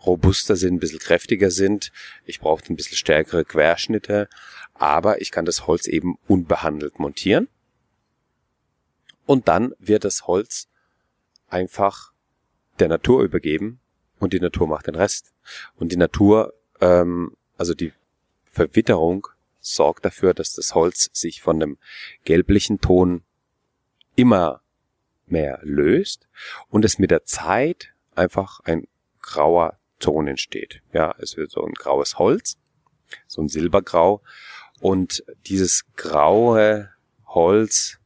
robuster 0.07 0.57
sind, 0.57 0.77
ein 0.77 0.81
bisschen 0.81 1.01
kräftiger 1.01 1.51
sind. 1.51 1.93
Ich 2.25 2.41
brauche 2.41 2.65
ein 2.67 2.77
bisschen 2.77 2.97
stärkere 2.97 3.45
Querschnitte, 3.45 4.27
aber 4.73 5.21
ich 5.21 5.31
kann 5.31 5.45
das 5.45 5.67
Holz 5.67 5.87
eben 5.87 6.17
unbehandelt 6.29 6.99
montieren. 6.99 7.49
Und 9.27 9.49
dann 9.49 9.75
wird 9.79 10.05
das 10.05 10.27
Holz 10.27 10.69
einfach 11.51 12.15
der 12.79 12.89
Natur 12.89 13.23
übergeben 13.23 13.81
und 14.19 14.33
die 14.33 14.41
Natur 14.41 14.67
macht 14.67 14.87
den 14.87 14.95
Rest. 14.95 15.35
Und 15.77 15.93
die 15.93 15.99
Natur, 15.99 16.55
ähm, 16.81 17.37
also 17.59 17.75
die 17.75 17.93
Verwitterung 18.45 19.29
sorgt 19.63 20.05
dafür, 20.05 20.35
dass 20.35 20.53
das 20.53 20.75
Holz 20.75 21.09
sich 21.13 21.41
von 21.41 21.59
dem 21.59 21.79
gelblichen 22.25 22.81
Ton 22.81 23.23
immer 24.17 24.61
mehr 25.27 25.61
löst 25.63 26.29
und 26.69 26.85
es 26.85 26.99
mit 26.99 27.11
der 27.11 27.25
Zeit 27.25 27.95
einfach 28.15 28.61
ein 28.65 28.87
grauer 29.23 29.79
Ton 29.99 30.27
entsteht. 30.27 30.83
Ja, 30.93 31.15
es 31.19 31.37
wird 31.37 31.51
so 31.51 31.65
ein 31.65 31.73
graues 31.73 32.19
Holz, 32.19 32.59
so 33.27 33.41
ein 33.41 33.49
Silbergrau 33.49 34.23
und 34.81 35.25
dieses 35.47 35.85
graue 35.97 36.91
Holz 37.27 37.99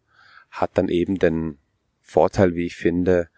hat 0.51 0.71
dann 0.75 0.89
eben 0.89 1.19
den 1.19 1.59
Vorteil, 2.01 2.55
wie 2.55 2.67
ich 2.67 2.77
finde, 2.77 3.29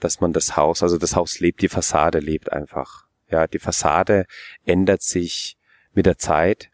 dass 0.00 0.20
man 0.20 0.32
das 0.32 0.56
Haus, 0.56 0.82
also 0.82 0.98
das 0.98 1.14
Haus 1.14 1.38
lebt, 1.40 1.62
die 1.62 1.68
Fassade 1.68 2.18
lebt 2.18 2.52
einfach. 2.52 3.06
Ja, 3.30 3.46
die 3.46 3.58
Fassade 3.58 4.26
ändert 4.64 5.02
sich 5.02 5.56
mit 5.92 6.06
der 6.06 6.18
Zeit 6.18 6.70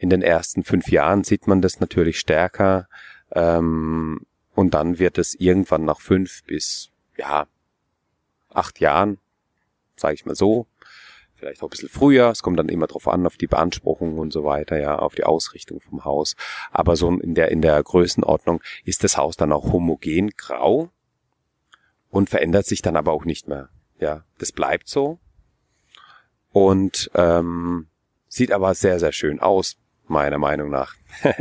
in 0.00 0.08
den 0.08 0.22
ersten 0.22 0.64
fünf 0.64 0.90
Jahren 0.90 1.24
sieht 1.24 1.46
man 1.46 1.60
das 1.60 1.78
natürlich 1.78 2.18
stärker 2.18 2.88
ähm, 3.32 4.26
und 4.54 4.72
dann 4.72 4.98
wird 4.98 5.18
es 5.18 5.34
irgendwann 5.34 5.84
nach 5.84 6.00
fünf 6.00 6.42
bis 6.44 6.90
ja 7.18 7.46
acht 8.48 8.80
Jahren, 8.80 9.18
sage 9.96 10.14
ich 10.14 10.24
mal 10.24 10.34
so, 10.34 10.66
vielleicht 11.34 11.62
auch 11.62 11.66
ein 11.66 11.70
bisschen 11.70 11.90
früher. 11.90 12.30
Es 12.30 12.42
kommt 12.42 12.58
dann 12.58 12.70
immer 12.70 12.86
drauf 12.86 13.08
an, 13.08 13.26
auf 13.26 13.36
die 13.36 13.46
Beanspruchung 13.46 14.18
und 14.18 14.32
so 14.32 14.42
weiter, 14.42 14.80
ja, 14.80 14.98
auf 14.98 15.14
die 15.14 15.24
Ausrichtung 15.24 15.80
vom 15.82 16.02
Haus. 16.06 16.34
Aber 16.70 16.96
so 16.96 17.10
in 17.10 17.34
der, 17.34 17.50
in 17.50 17.60
der 17.60 17.82
Größenordnung 17.82 18.62
ist 18.84 19.04
das 19.04 19.18
Haus 19.18 19.36
dann 19.36 19.52
auch 19.52 19.70
homogen 19.70 20.30
grau 20.30 20.88
und 22.08 22.30
verändert 22.30 22.64
sich 22.64 22.80
dann 22.80 22.96
aber 22.96 23.12
auch 23.12 23.26
nicht 23.26 23.48
mehr. 23.48 23.68
Ja, 23.98 24.24
das 24.38 24.50
bleibt 24.50 24.88
so. 24.88 25.18
Und 26.52 27.10
ähm, 27.14 27.88
sieht 28.28 28.50
aber 28.50 28.74
sehr, 28.74 28.98
sehr 28.98 29.12
schön 29.12 29.40
aus 29.40 29.76
meiner 30.10 30.38
Meinung 30.38 30.70
nach. 30.70 30.94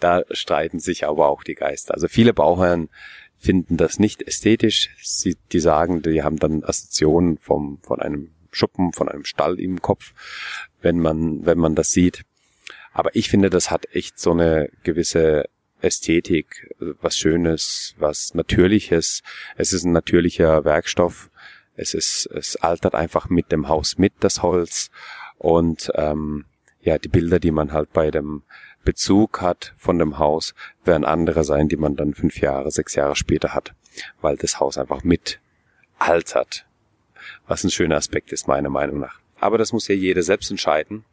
da 0.00 0.22
streiten 0.30 0.80
sich 0.80 1.06
aber 1.06 1.28
auch 1.28 1.42
die 1.42 1.54
Geister. 1.54 1.94
Also 1.94 2.08
viele 2.08 2.32
Bauherren 2.32 2.88
finden 3.36 3.76
das 3.76 3.98
nicht 3.98 4.22
ästhetisch. 4.22 4.90
Sie, 5.02 5.36
die 5.52 5.60
sagen, 5.60 6.02
die 6.02 6.22
haben 6.22 6.38
dann 6.38 6.64
Assoziationen 6.64 7.38
vom, 7.38 7.78
von 7.82 8.00
einem 8.00 8.30
Schuppen, 8.50 8.92
von 8.92 9.08
einem 9.08 9.24
Stall 9.24 9.60
im 9.60 9.80
Kopf, 9.80 10.12
wenn 10.80 10.98
man, 10.98 11.44
wenn 11.46 11.58
man 11.58 11.74
das 11.74 11.92
sieht. 11.92 12.24
Aber 12.92 13.14
ich 13.14 13.28
finde, 13.28 13.50
das 13.50 13.70
hat 13.70 13.94
echt 13.94 14.18
so 14.18 14.32
eine 14.32 14.70
gewisse 14.82 15.48
Ästhetik, 15.80 16.74
was 16.78 17.16
Schönes, 17.16 17.94
was 17.98 18.34
Natürliches. 18.34 19.22
Es 19.56 19.72
ist 19.72 19.84
ein 19.84 19.92
natürlicher 19.92 20.64
Werkstoff. 20.64 21.30
Es 21.76 21.94
ist, 21.94 22.26
es 22.26 22.56
altert 22.56 22.96
einfach 22.96 23.28
mit 23.28 23.52
dem 23.52 23.68
Haus 23.68 23.98
mit, 23.98 24.12
das 24.20 24.42
Holz. 24.42 24.90
Und 25.36 25.92
ähm, 25.94 26.46
ja, 26.88 26.98
die 26.98 27.08
Bilder, 27.08 27.38
die 27.38 27.50
man 27.50 27.72
halt 27.72 27.92
bei 27.92 28.10
dem 28.10 28.42
Bezug 28.82 29.42
hat 29.42 29.74
von 29.76 29.98
dem 29.98 30.18
Haus, 30.18 30.54
werden 30.84 31.04
andere 31.04 31.44
sein, 31.44 31.68
die 31.68 31.76
man 31.76 31.96
dann 31.96 32.14
fünf 32.14 32.40
Jahre, 32.40 32.70
sechs 32.70 32.94
Jahre 32.94 33.14
später 33.14 33.54
hat, 33.54 33.74
weil 34.22 34.36
das 34.36 34.58
Haus 34.58 34.78
einfach 34.78 35.04
mit 35.04 35.38
altert. 35.98 36.64
Was 37.46 37.62
ein 37.62 37.70
schöner 37.70 37.96
Aspekt 37.96 38.32
ist, 38.32 38.48
meiner 38.48 38.70
Meinung 38.70 39.00
nach. 39.00 39.20
Aber 39.38 39.58
das 39.58 39.72
muss 39.74 39.86
ja 39.88 39.94
jeder 39.94 40.22
selbst 40.22 40.50
entscheiden. 40.50 41.04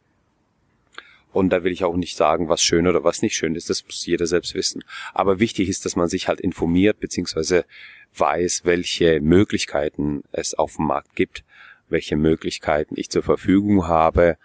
Und 1.30 1.50
da 1.50 1.62
will 1.62 1.72
ich 1.72 1.84
auch 1.84 1.96
nicht 1.96 2.16
sagen, 2.16 2.48
was 2.48 2.62
schön 2.62 2.86
oder 2.86 3.04
was 3.04 3.20
nicht 3.20 3.36
schön 3.36 3.54
ist. 3.54 3.68
Das 3.68 3.84
muss 3.84 4.06
jeder 4.06 4.26
selbst 4.26 4.54
wissen. 4.54 4.82
Aber 5.12 5.40
wichtig 5.40 5.68
ist, 5.68 5.84
dass 5.84 5.94
man 5.94 6.08
sich 6.08 6.28
halt 6.28 6.40
informiert, 6.40 7.00
beziehungsweise 7.00 7.66
weiß, 8.14 8.62
welche 8.64 9.20
Möglichkeiten 9.20 10.22
es 10.32 10.54
auf 10.54 10.76
dem 10.76 10.86
Markt 10.86 11.14
gibt, 11.14 11.44
welche 11.90 12.16
Möglichkeiten 12.16 12.94
ich 12.96 13.10
zur 13.10 13.22
Verfügung 13.22 13.86
habe 13.86 14.38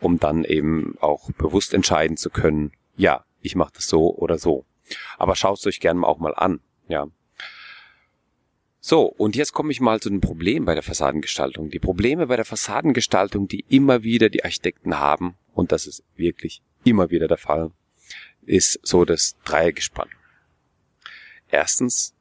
um 0.00 0.18
dann 0.18 0.44
eben 0.44 0.96
auch 1.00 1.30
bewusst 1.32 1.74
entscheiden 1.74 2.16
zu 2.16 2.30
können, 2.30 2.72
ja, 2.96 3.24
ich 3.40 3.54
mache 3.54 3.72
das 3.74 3.86
so 3.86 4.14
oder 4.14 4.38
so. 4.38 4.64
Aber 5.16 5.36
schaut 5.36 5.58
es 5.58 5.66
euch 5.66 5.80
gerne 5.80 6.06
auch 6.06 6.18
mal 6.18 6.34
an, 6.34 6.60
ja. 6.88 7.08
So, 8.80 9.02
und 9.02 9.36
jetzt 9.36 9.52
komme 9.52 9.72
ich 9.72 9.80
mal 9.80 10.00
zu 10.00 10.08
den 10.08 10.20
Problemen 10.20 10.64
bei 10.64 10.74
der 10.74 10.82
Fassadengestaltung. 10.82 11.68
Die 11.70 11.80
Probleme 11.80 12.28
bei 12.28 12.36
der 12.36 12.44
Fassadengestaltung, 12.44 13.48
die 13.48 13.64
immer 13.68 14.02
wieder 14.02 14.30
die 14.30 14.44
Architekten 14.44 14.98
haben, 14.98 15.36
und 15.52 15.72
das 15.72 15.86
ist 15.86 16.04
wirklich 16.16 16.62
immer 16.84 17.10
wieder 17.10 17.28
der 17.28 17.38
Fall, 17.38 17.72
ist 18.46 18.80
so 18.82 19.04
das 19.04 19.36
Dreiergespann. 19.44 20.08
Erstens 21.50 22.14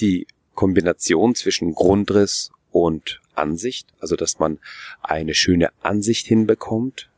die 0.00 0.26
Kombination 0.54 1.34
zwischen 1.34 1.74
Grundriss 1.74 2.50
und 2.70 3.20
Ansicht, 3.34 3.88
also 4.00 4.16
dass 4.16 4.38
man 4.38 4.58
eine 5.02 5.34
schöne 5.34 5.70
Ansicht 5.82 6.26
hinbekommt, 6.26 7.10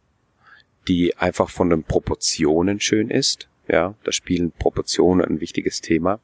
die 0.89 1.17
einfach 1.17 1.51
von 1.51 1.71
den 1.71 1.85
Proportionen 1.85 2.81
schön 2.81 3.11
ist. 3.11 3.49
Ja, 3.69 3.95
da 4.05 4.13
spielen 4.13 4.53
Proportionen 4.53 5.25
ein 5.25 5.41
wichtiges 5.41 5.81
Thema. 5.81 6.21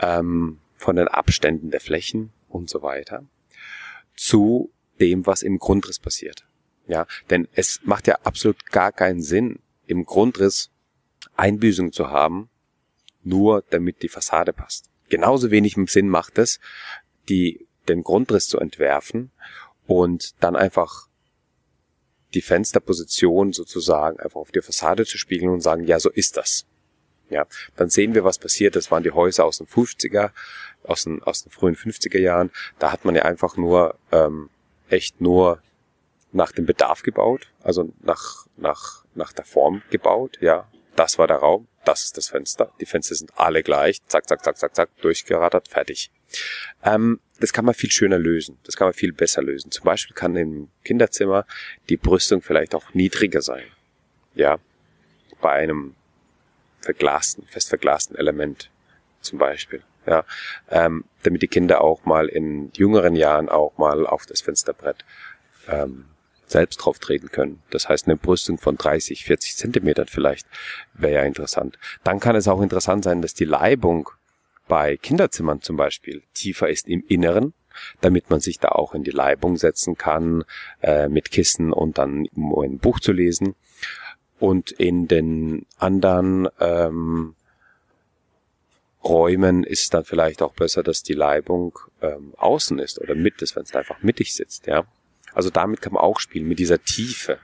Ähm, 0.00 0.58
von 0.76 0.96
den 0.96 1.08
Abständen 1.08 1.70
der 1.70 1.80
Flächen 1.80 2.32
und 2.48 2.68
so 2.68 2.82
weiter. 2.82 3.24
Zu 4.14 4.70
dem, 5.00 5.26
was 5.26 5.42
im 5.42 5.58
Grundriss 5.58 5.98
passiert. 5.98 6.46
Ja, 6.86 7.06
denn 7.30 7.48
es 7.52 7.80
macht 7.82 8.06
ja 8.06 8.16
absolut 8.22 8.70
gar 8.70 8.92
keinen 8.92 9.22
Sinn, 9.22 9.58
im 9.86 10.04
Grundriss 10.04 10.70
Einbüßungen 11.36 11.92
zu 11.92 12.10
haben, 12.10 12.48
nur 13.22 13.64
damit 13.70 14.02
die 14.02 14.08
Fassade 14.08 14.52
passt. 14.52 14.88
Genauso 15.08 15.50
wenig 15.50 15.76
Sinn 15.86 16.08
macht 16.08 16.38
es, 16.38 16.60
die, 17.28 17.65
den 17.88 18.02
Grundriss 18.02 18.48
zu 18.48 18.58
entwerfen 18.58 19.30
und 19.86 20.34
dann 20.42 20.56
einfach 20.56 21.08
die 22.34 22.42
Fensterposition 22.42 23.52
sozusagen 23.52 24.20
einfach 24.20 24.40
auf 24.40 24.52
die 24.52 24.60
Fassade 24.60 25.06
zu 25.06 25.16
spiegeln 25.18 25.52
und 25.52 25.60
sagen, 25.60 25.84
ja, 25.84 25.98
so 25.98 26.10
ist 26.10 26.36
das. 26.36 26.66
Ja, 27.28 27.46
dann 27.76 27.88
sehen 27.88 28.14
wir, 28.14 28.24
was 28.24 28.38
passiert. 28.38 28.76
Das 28.76 28.90
waren 28.90 29.02
die 29.02 29.10
Häuser 29.10 29.44
aus 29.44 29.58
den 29.58 29.66
50er, 29.66 30.30
aus 30.84 31.04
den, 31.04 31.22
aus 31.22 31.42
den 31.42 31.50
frühen 31.50 31.74
50er 31.74 32.18
Jahren. 32.18 32.50
Da 32.78 32.92
hat 32.92 33.04
man 33.04 33.16
ja 33.16 33.22
einfach 33.22 33.56
nur, 33.56 33.96
ähm, 34.12 34.50
echt 34.88 35.20
nur 35.20 35.60
nach 36.32 36.52
dem 36.52 36.66
Bedarf 36.66 37.02
gebaut, 37.02 37.48
also 37.62 37.92
nach, 38.00 38.46
nach, 38.56 39.04
nach 39.14 39.32
der 39.32 39.44
Form 39.44 39.82
gebaut, 39.90 40.38
ja. 40.40 40.68
Das 40.94 41.18
war 41.18 41.26
der 41.26 41.38
Raum, 41.38 41.66
das 41.84 42.04
ist 42.04 42.16
das 42.16 42.28
Fenster. 42.28 42.72
Die 42.80 42.86
Fenster 42.86 43.14
sind 43.14 43.32
alle 43.36 43.62
gleich, 43.62 44.00
zack, 44.06 44.28
zack, 44.28 44.44
zack, 44.44 44.56
zack, 44.58 44.74
zack, 44.74 44.90
durchgerattert, 45.00 45.68
fertig. 45.68 46.10
Ähm, 46.82 47.20
das 47.40 47.52
kann 47.52 47.64
man 47.64 47.74
viel 47.74 47.90
schöner 47.90 48.18
lösen. 48.18 48.58
Das 48.64 48.76
kann 48.76 48.86
man 48.86 48.94
viel 48.94 49.12
besser 49.12 49.42
lösen. 49.42 49.70
Zum 49.70 49.84
Beispiel 49.84 50.14
kann 50.14 50.36
im 50.36 50.68
Kinderzimmer 50.84 51.44
die 51.88 51.96
Brüstung 51.96 52.42
vielleicht 52.42 52.74
auch 52.74 52.94
niedriger 52.94 53.42
sein. 53.42 53.64
Ja, 54.34 54.58
bei 55.40 55.52
einem 55.52 55.94
verglasten, 56.80 57.46
fest 57.46 57.68
verglasten 57.68 58.16
Element 58.16 58.70
zum 59.20 59.38
Beispiel. 59.38 59.82
Ja, 60.06 60.24
ähm, 60.70 61.04
damit 61.24 61.42
die 61.42 61.48
Kinder 61.48 61.80
auch 61.80 62.04
mal 62.04 62.28
in 62.28 62.70
jüngeren 62.74 63.16
Jahren 63.16 63.48
auch 63.48 63.76
mal 63.76 64.06
auf 64.06 64.24
das 64.24 64.40
Fensterbrett 64.40 65.04
ähm, 65.68 66.04
selbst 66.46 66.76
drauf 66.76 67.00
treten 67.00 67.30
können. 67.30 67.60
Das 67.70 67.88
heißt, 67.88 68.06
eine 68.06 68.16
Brüstung 68.16 68.58
von 68.58 68.76
30, 68.76 69.24
40 69.24 69.56
Zentimetern 69.56 70.06
vielleicht 70.06 70.46
wäre 70.94 71.14
ja 71.14 71.22
interessant. 71.22 71.76
Dann 72.04 72.20
kann 72.20 72.36
es 72.36 72.46
auch 72.46 72.62
interessant 72.62 73.02
sein, 73.02 73.20
dass 73.20 73.34
die 73.34 73.44
Leibung 73.44 74.10
bei 74.68 74.96
Kinderzimmern 74.96 75.62
zum 75.62 75.76
Beispiel 75.76 76.22
tiefer 76.34 76.68
ist 76.68 76.88
im 76.88 77.04
Inneren, 77.08 77.54
damit 78.00 78.30
man 78.30 78.40
sich 78.40 78.58
da 78.58 78.68
auch 78.68 78.94
in 78.94 79.04
die 79.04 79.10
Leibung 79.10 79.56
setzen 79.56 79.96
kann, 79.96 80.44
äh, 80.82 81.08
mit 81.08 81.30
Kissen 81.30 81.72
und 81.72 81.98
dann 81.98 82.26
um 82.34 82.58
ein 82.58 82.78
Buch 82.78 83.00
zu 83.00 83.12
lesen. 83.12 83.54
Und 84.38 84.70
in 84.72 85.08
den 85.08 85.66
anderen 85.78 86.48
ähm, 86.60 87.34
Räumen 89.02 89.64
ist 89.64 89.94
dann 89.94 90.04
vielleicht 90.04 90.42
auch 90.42 90.52
besser, 90.52 90.82
dass 90.82 91.02
die 91.02 91.14
Leibung 91.14 91.78
ähm, 92.02 92.34
außen 92.36 92.78
ist 92.78 93.00
oder 93.00 93.14
mit 93.14 93.40
ist, 93.40 93.56
wenn 93.56 93.62
es 93.62 93.74
einfach 93.74 94.02
mittig 94.02 94.34
sitzt, 94.34 94.66
ja. 94.66 94.84
Also 95.32 95.50
damit 95.50 95.82
kann 95.82 95.92
man 95.92 96.02
auch 96.02 96.18
spielen, 96.18 96.48
mit 96.48 96.58
dieser 96.58 96.82
Tiefe. 96.82 97.38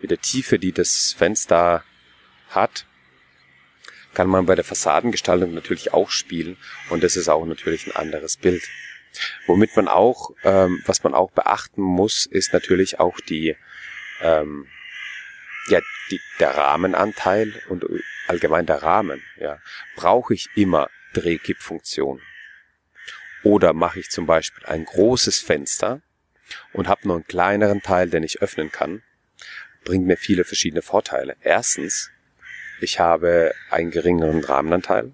Mit 0.00 0.10
der 0.10 0.20
Tiefe, 0.20 0.58
die 0.58 0.72
das 0.72 1.14
Fenster 1.16 1.84
hat, 2.48 2.86
kann 4.14 4.28
man 4.28 4.46
bei 4.46 4.54
der 4.54 4.64
Fassadengestaltung 4.64 5.54
natürlich 5.54 5.92
auch 5.92 6.10
spielen 6.10 6.56
und 6.88 7.02
das 7.02 7.16
ist 7.16 7.28
auch 7.28 7.44
natürlich 7.46 7.86
ein 7.86 7.96
anderes 7.96 8.36
Bild. 8.36 8.62
Womit 9.46 9.76
man 9.76 9.88
auch, 9.88 10.30
ähm, 10.44 10.82
was 10.86 11.02
man 11.02 11.14
auch 11.14 11.30
beachten 11.32 11.82
muss, 11.82 12.26
ist 12.26 12.52
natürlich 12.52 13.00
auch 13.00 13.18
die, 13.20 13.56
ähm, 14.20 14.68
ja, 15.68 15.80
die, 16.10 16.20
der 16.38 16.56
Rahmenanteil 16.56 17.60
und 17.68 17.84
allgemein 18.28 18.66
der 18.66 18.82
Rahmen. 18.82 19.22
Ja. 19.38 19.58
Brauche 19.96 20.34
ich 20.34 20.48
immer 20.54 20.88
Drehkippfunktion? 21.14 22.20
Oder 23.42 23.72
mache 23.72 24.00
ich 24.00 24.10
zum 24.10 24.26
Beispiel 24.26 24.64
ein 24.66 24.84
großes 24.84 25.40
Fenster 25.40 26.02
und 26.72 26.88
habe 26.88 27.06
nur 27.06 27.16
einen 27.16 27.26
kleineren 27.26 27.82
Teil, 27.82 28.10
den 28.10 28.22
ich 28.22 28.42
öffnen 28.42 28.70
kann? 28.70 29.02
Bringt 29.84 30.06
mir 30.06 30.16
viele 30.16 30.44
verschiedene 30.44 30.82
Vorteile. 30.82 31.36
Erstens, 31.40 32.10
ich 32.80 33.00
habe 33.00 33.54
einen 33.70 33.90
geringeren 33.90 34.42
Rahmenanteil. 34.42 35.12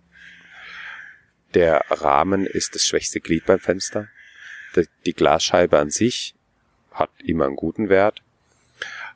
Der 1.54 1.84
Rahmen 1.88 2.46
ist 2.46 2.74
das 2.74 2.86
schwächste 2.86 3.20
Glied 3.20 3.46
beim 3.46 3.60
Fenster. 3.60 4.08
Die 5.06 5.14
Glasscheibe 5.14 5.78
an 5.78 5.90
sich 5.90 6.34
hat 6.92 7.10
immer 7.24 7.46
einen 7.46 7.56
guten 7.56 7.88
Wert, 7.88 8.22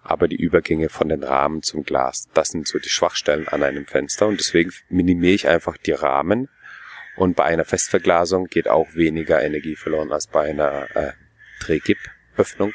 aber 0.02 0.26
die 0.26 0.36
Übergänge 0.36 0.88
von 0.88 1.08
den 1.08 1.22
Rahmen 1.22 1.62
zum 1.62 1.84
Glas, 1.84 2.28
das 2.32 2.50
sind 2.50 2.66
so 2.66 2.78
die 2.78 2.88
Schwachstellen 2.88 3.46
an 3.48 3.62
einem 3.62 3.86
Fenster 3.86 4.26
und 4.26 4.40
deswegen 4.40 4.72
minimiere 4.88 5.34
ich 5.34 5.48
einfach 5.48 5.76
die 5.76 5.92
Rahmen 5.92 6.48
und 7.16 7.36
bei 7.36 7.44
einer 7.44 7.66
Festverglasung 7.66 8.46
geht 8.46 8.68
auch 8.68 8.94
weniger 8.94 9.42
Energie 9.42 9.76
verloren 9.76 10.12
als 10.12 10.26
bei 10.26 10.48
einer 10.48 10.96
äh, 10.96 11.12
Drehgipöffnung. 11.60 12.72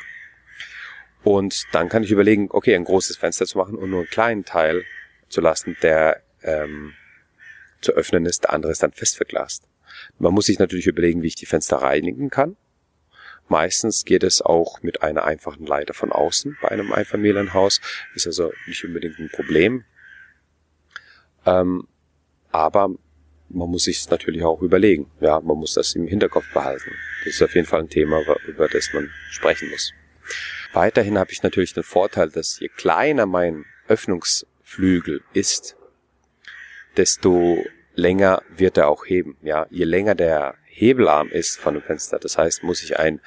Und 1.23 1.63
dann 1.71 1.89
kann 1.89 2.03
ich 2.03 2.11
überlegen, 2.11 2.49
okay, 2.51 2.75
ein 2.75 2.83
großes 2.83 3.17
Fenster 3.17 3.47
zu 3.47 3.57
machen 3.57 3.75
und 3.75 3.89
nur 3.89 4.01
einen 4.01 4.09
kleinen 4.09 4.45
Teil 4.45 4.85
zu 5.29 5.41
lassen, 5.41 5.77
der 5.81 6.21
ähm, 6.43 6.93
zu 7.81 7.93
öffnen 7.93 8.25
ist, 8.25 8.43
der 8.43 8.53
andere 8.53 8.71
ist 8.71 8.83
dann 8.83 8.91
fest 8.91 9.17
verglast. 9.17 9.67
Man 10.17 10.33
muss 10.33 10.47
sich 10.47 10.59
natürlich 10.59 10.88
überlegen, 10.88 11.21
wie 11.21 11.27
ich 11.27 11.35
die 11.35 11.45
Fenster 11.45 11.77
reinigen 11.77 12.29
kann. 12.29 12.57
Meistens 13.47 14.05
geht 14.05 14.23
es 14.23 14.41
auch 14.41 14.81
mit 14.81 15.03
einer 15.03 15.23
einfachen 15.23 15.65
Leiter 15.65 15.93
von 15.93 16.11
außen 16.11 16.57
bei 16.61 16.69
einem 16.69 16.91
Einfamilienhaus. 16.91 17.79
Ist 18.15 18.25
also 18.25 18.51
nicht 18.65 18.83
unbedingt 18.83 19.19
ein 19.19 19.29
Problem. 19.29 19.85
Ähm, 21.45 21.88
aber 22.51 22.89
man 23.49 23.69
muss 23.69 23.83
sich 23.83 24.09
natürlich 24.09 24.43
auch 24.43 24.61
überlegen. 24.61 25.11
Ja, 25.19 25.39
man 25.41 25.57
muss 25.57 25.75
das 25.75 25.93
im 25.93 26.07
Hinterkopf 26.07 26.51
behalten. 26.53 26.91
Das 27.23 27.35
ist 27.35 27.41
auf 27.43 27.53
jeden 27.53 27.67
Fall 27.67 27.81
ein 27.81 27.89
Thema, 27.89 28.21
über 28.47 28.67
das 28.67 28.91
man 28.93 29.11
sprechen 29.29 29.69
muss. 29.69 29.93
Weiterhin 30.73 31.19
habe 31.19 31.31
ich 31.31 31.43
natürlich 31.43 31.73
den 31.73 31.83
Vorteil, 31.83 32.29
dass 32.29 32.59
je 32.59 32.69
kleiner 32.69 33.27
mein 33.27 33.65
Öffnungs 33.88 34.47
Flügel 34.65 35.21
ist, 35.32 35.78
desto 36.97 37.63
länger 37.93 38.41
wird 38.49 38.78
er 38.78 38.89
auch 38.89 39.06
heben. 39.06 39.38
Ja, 39.41 39.67
je 39.69 39.86
länger 39.86 40.15
der 40.15 40.56
Hebelarm 40.65 41.30
ist 41.30 41.58
von 41.58 41.75
dem 41.75 41.84
Fenster, 41.84 42.19
das 42.19 42.38
heißt, 42.38 42.63
muss 42.63 42.84
ich 42.84 42.99
ein 42.99 43.21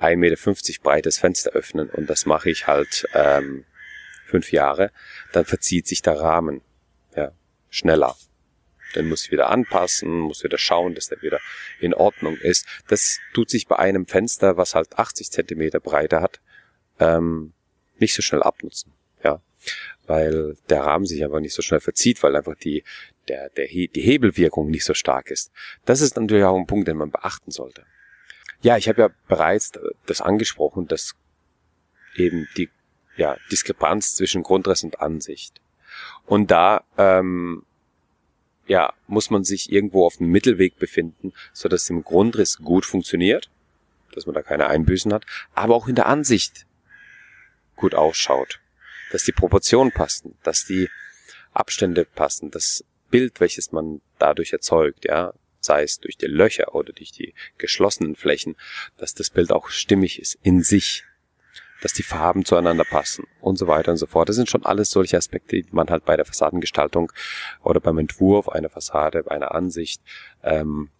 1,50 0.00 0.16
Meter 0.16 0.82
breites 0.82 1.18
Fenster 1.18 1.50
öffnen 1.50 1.90
und 1.90 2.08
das 2.08 2.24
mache 2.24 2.48
ich 2.48 2.68
halt 2.68 3.06
ähm, 3.12 3.64
fünf 4.24 4.52
Jahre, 4.52 4.92
dann 5.32 5.44
verzieht 5.44 5.88
sich 5.88 6.00
der 6.00 6.20
Rahmen 6.20 6.62
ja, 7.16 7.32
schneller. 7.68 8.16
Dann 8.94 9.08
muss 9.08 9.24
ich 9.24 9.32
wieder 9.32 9.50
anpassen, 9.50 10.20
muss 10.20 10.44
wieder 10.44 10.58
schauen, 10.58 10.94
dass 10.94 11.08
der 11.08 11.20
wieder 11.20 11.40
in 11.80 11.92
Ordnung 11.92 12.36
ist. 12.36 12.66
Das 12.86 13.18
tut 13.34 13.50
sich 13.50 13.66
bei 13.66 13.76
einem 13.76 14.06
Fenster, 14.06 14.56
was 14.56 14.74
halt 14.74 14.98
80 14.98 15.30
Zentimeter 15.30 15.80
Breite 15.80 16.22
hat, 16.22 16.40
ähm, 17.00 17.52
nicht 17.98 18.14
so 18.14 18.22
schnell 18.22 18.42
abnutzen. 18.42 18.94
Ja, 19.22 19.42
weil 20.08 20.56
der 20.70 20.82
Rahmen 20.82 21.04
sich 21.04 21.22
einfach 21.22 21.40
nicht 21.40 21.54
so 21.54 21.62
schnell 21.62 21.80
verzieht, 21.80 22.22
weil 22.22 22.34
einfach 22.34 22.56
die, 22.56 22.82
der, 23.28 23.50
der, 23.50 23.66
die 23.66 24.00
Hebelwirkung 24.00 24.70
nicht 24.70 24.84
so 24.84 24.94
stark 24.94 25.30
ist. 25.30 25.52
Das 25.84 26.00
ist 26.00 26.16
natürlich 26.16 26.44
auch 26.44 26.56
ein 26.56 26.66
Punkt, 26.66 26.88
den 26.88 26.96
man 26.96 27.10
beachten 27.10 27.50
sollte. 27.50 27.84
Ja, 28.62 28.76
ich 28.76 28.88
habe 28.88 29.02
ja 29.02 29.10
bereits 29.28 29.72
das 30.06 30.20
angesprochen, 30.20 30.88
dass 30.88 31.14
eben 32.16 32.48
die 32.56 32.70
ja, 33.16 33.36
Diskrepanz 33.52 34.14
zwischen 34.14 34.42
Grundriss 34.42 34.82
und 34.82 35.00
Ansicht. 35.00 35.60
Und 36.24 36.50
da 36.50 36.84
ähm, 36.96 37.64
ja, 38.66 38.94
muss 39.06 39.30
man 39.30 39.44
sich 39.44 39.70
irgendwo 39.70 40.06
auf 40.06 40.16
dem 40.16 40.28
Mittelweg 40.28 40.78
befinden, 40.78 41.34
so 41.52 41.68
dass 41.68 41.90
im 41.90 42.02
Grundriss 42.02 42.58
gut 42.58 42.86
funktioniert, 42.86 43.50
dass 44.12 44.24
man 44.24 44.34
da 44.34 44.42
keine 44.42 44.68
Einbüßen 44.68 45.12
hat, 45.12 45.26
aber 45.54 45.74
auch 45.74 45.86
in 45.86 45.96
der 45.96 46.06
Ansicht 46.06 46.66
gut 47.76 47.94
ausschaut 47.94 48.60
dass 49.10 49.24
die 49.24 49.32
Proportionen 49.32 49.92
passen, 49.92 50.36
dass 50.42 50.64
die 50.64 50.88
Abstände 51.52 52.04
passen, 52.04 52.50
das 52.50 52.84
Bild, 53.10 53.40
welches 53.40 53.72
man 53.72 54.00
dadurch 54.18 54.52
erzeugt, 54.52 55.04
ja, 55.04 55.32
sei 55.60 55.82
es 55.82 55.98
durch 55.98 56.16
die 56.16 56.26
Löcher 56.26 56.74
oder 56.74 56.92
durch 56.92 57.12
die 57.12 57.34
geschlossenen 57.56 58.16
Flächen, 58.16 58.56
dass 58.96 59.14
das 59.14 59.30
Bild 59.30 59.50
auch 59.50 59.68
stimmig 59.68 60.20
ist 60.20 60.38
in 60.42 60.62
sich, 60.62 61.04
dass 61.82 61.92
die 61.92 62.02
Farben 62.02 62.44
zueinander 62.44 62.84
passen 62.84 63.26
und 63.40 63.56
so 63.56 63.66
weiter 63.66 63.92
und 63.92 63.98
so 63.98 64.06
fort. 64.06 64.28
Das 64.28 64.36
sind 64.36 64.50
schon 64.50 64.64
alles 64.64 64.90
solche 64.90 65.16
Aspekte, 65.16 65.56
die 65.56 65.66
man 65.70 65.90
halt 65.90 66.04
bei 66.04 66.16
der 66.16 66.24
Fassadengestaltung 66.24 67.12
oder 67.62 67.80
beim 67.80 67.98
Entwurf 67.98 68.48
einer 68.48 68.70
Fassade, 68.70 69.30
einer 69.30 69.54
Ansicht 69.54 70.02
ähm, 70.42 70.90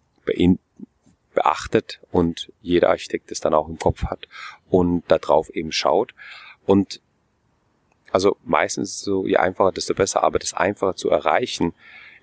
beachtet 1.33 2.01
und 2.11 2.51
jeder 2.61 2.89
Architekt 2.89 3.31
es 3.31 3.39
dann 3.39 3.53
auch 3.53 3.67
im 3.67 3.79
Kopf 3.79 4.03
hat 4.05 4.27
und 4.69 5.03
darauf 5.09 5.49
eben 5.49 5.71
schaut. 5.71 6.13
Und 6.65 7.01
also 8.11 8.37
meistens 8.43 8.99
so, 8.99 9.25
je 9.25 9.37
einfacher, 9.37 9.71
desto 9.71 9.93
besser, 9.93 10.23
aber 10.23 10.39
das 10.39 10.53
einfacher 10.53 10.95
zu 10.95 11.09
erreichen 11.09 11.73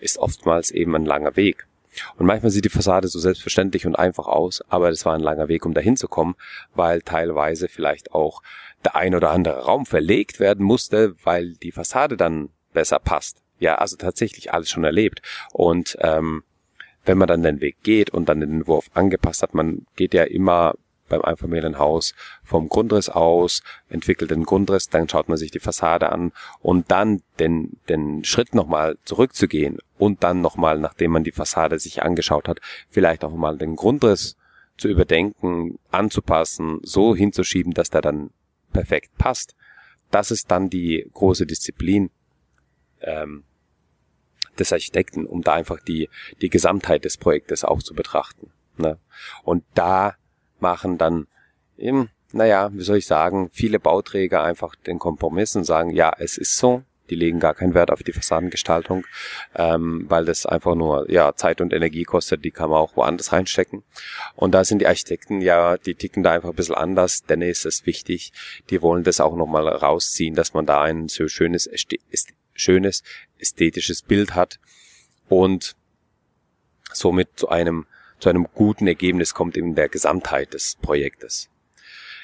ist 0.01 0.19
oftmals 0.19 0.71
eben 0.71 0.95
ein 0.95 1.07
langer 1.07 1.37
Weg. 1.37 1.67
Und 2.17 2.27
manchmal 2.27 2.51
sieht 2.51 2.65
die 2.65 2.71
Fassade 2.71 3.09
so 3.09 3.19
selbstverständlich 3.19 3.87
und 3.87 3.97
einfach 3.97 4.27
aus, 4.27 4.63
aber 4.69 4.91
das 4.91 5.05
war 5.07 5.15
ein 5.15 5.21
langer 5.21 5.49
Weg, 5.49 5.65
um 5.65 5.73
dahin 5.73 5.97
zu 5.97 6.09
kommen, 6.09 6.35
weil 6.75 7.01
teilweise 7.03 7.69
vielleicht 7.69 8.13
auch 8.13 8.43
der 8.85 8.97
ein 8.97 9.15
oder 9.15 9.31
andere 9.31 9.65
Raum 9.65 9.87
verlegt 9.87 10.39
werden 10.39 10.65
musste, 10.65 11.15
weil 11.25 11.55
die 11.55 11.73
Fassade 11.73 12.17
dann 12.17 12.51
besser 12.73 12.99
passt. 12.99 13.43
Ja, 13.59 13.77
also 13.77 13.97
tatsächlich 13.97 14.53
alles 14.53 14.69
schon 14.69 14.85
erlebt. 14.85 15.23
Und 15.53 15.97
ähm, 16.01 16.45
wenn 17.05 17.19
man 17.19 17.29
dann 17.29 17.43
den 17.43 17.61
Weg 17.61 17.83
geht 17.83 18.11
und 18.11 18.29
dann 18.29 18.41
den 18.41 18.53
Entwurf 18.53 18.91
angepasst 18.93 19.43
hat, 19.43 19.55
man 19.55 19.87
geht 19.97 20.13
ja 20.13 20.25
immer 20.25 20.75
beim 21.09 21.23
Einfamilienhaus 21.23 22.15
vom 22.45 22.69
Grundriss 22.69 23.09
aus, 23.09 23.63
entwickelt 23.89 24.31
den 24.31 24.45
Grundriss, 24.45 24.89
dann 24.89 25.09
schaut 25.09 25.29
man 25.29 25.39
sich 25.39 25.51
die 25.51 25.61
Fassade 25.61 26.11
an 26.11 26.33
und 26.61 26.91
dann 26.91 27.23
den, 27.39 27.79
den 27.89 28.25
Schritt 28.25 28.55
nochmal 28.55 28.99
zurückzugehen 29.05 29.79
und 29.99 30.23
dann 30.25 30.41
nochmal, 30.41 30.79
nachdem 30.79 31.13
man 31.13 31.25
die 31.25 31.33
Fassade 31.33 31.79
sich 31.79 32.03
angeschaut 32.03 32.49
hat, 32.49 32.61
vielleicht 32.89 33.25
auch 33.25 33.35
mal 33.35 33.57
den 33.59 33.77
Grundriss 33.77 34.37
zu 34.77 34.89
überdenken, 34.89 35.79
anzupassen, 35.91 36.81
so 36.83 37.15
hinzuschieben, 37.15 37.73
dass 37.73 37.91
der 37.91 38.03
dann 38.03 38.31
perfekt 38.73 39.17
passt. 39.17 39.55
Das 40.11 40.31
ist 40.31 40.51
dann 40.51 40.71
die 40.71 41.09
große 41.15 41.47
Disziplin 41.47 42.11
ähm, 43.01 43.45
des 44.59 44.73
Architekten, 44.73 45.27
um 45.27 45.43
da 45.43 45.55
einfach 45.55 45.81
die, 45.81 46.09
die 46.41 46.51
Gesamtheit 46.51 47.05
des 47.05 47.17
Projektes 47.17 47.65
auch 47.65 47.83
zu 47.83 47.95
betrachten. 47.95 48.51
Ne? 48.77 48.99
Und 49.45 49.65
da 49.75 50.17
machen 50.61 50.99
dann, 50.99 51.27
eben, 51.77 52.11
naja, 52.33 52.71
wie 52.73 52.83
soll 52.83 52.99
ich 52.99 53.07
sagen, 53.07 53.51
viele 53.53 53.79
Bauträger 53.79 54.43
einfach 54.43 54.75
den 54.75 54.99
Kompromiss 54.99 55.57
und 55.57 55.65
sagen, 55.65 55.91
ja, 55.91 56.13
es 56.19 56.39
ist 56.39 56.57
so, 56.57 56.83
die 57.11 57.15
legen 57.15 57.41
gar 57.41 57.55
keinen 57.55 57.75
Wert 57.75 57.91
auf 57.91 58.03
die 58.03 58.13
Fassadengestaltung, 58.13 59.07
ähm, 59.55 60.07
weil 60.09 60.25
das 60.25 60.47
einfach 60.47 60.75
nur 60.75 61.11
ja 61.11 61.35
Zeit 61.35 61.61
und 61.61 61.73
Energie 61.73 62.05
kostet, 62.05 62.45
die 62.45 62.51
kann 62.51 62.71
man 62.71 62.79
auch 62.79 62.97
woanders 62.97 63.33
reinstecken. 63.33 63.85
Und 64.35 64.53
da 64.53 64.65
sind 64.65 64.81
die 64.81 64.87
Architekten 64.87 65.41
ja, 65.41 65.77
die 65.77 65.95
ticken 65.95 66.23
da 66.23 66.33
einfach 66.33 66.51
ein 66.51 66.57
bisschen 66.57 66.75
anders, 66.75 67.23
denn 67.23 67.43
ist 67.43 67.67
es 67.67 67.87
wichtig, 67.87 68.33
die 68.71 68.83
wollen 68.83 69.05
das 69.05 69.21
auch 69.21 69.37
nochmal 69.37 69.69
rausziehen, 69.69 70.35
dass 70.35 70.55
man 70.55 70.67
da 70.67 70.83
ein 70.83 71.09
so 71.09 71.29
schönes, 71.29 71.69
schönes 72.55 73.03
ästhetisches 73.39 74.03
Bild 74.03 74.35
hat 74.35 74.59
und 75.29 75.77
somit 76.93 77.29
zu 77.37 77.49
einem 77.49 77.87
zu 78.19 78.29
einem 78.29 78.47
guten 78.55 78.87
Ergebnis 78.87 79.35
kommt 79.35 79.57
in 79.57 79.75
der 79.75 79.89
Gesamtheit 79.89 80.55
des 80.55 80.77
Projektes. 80.81 81.49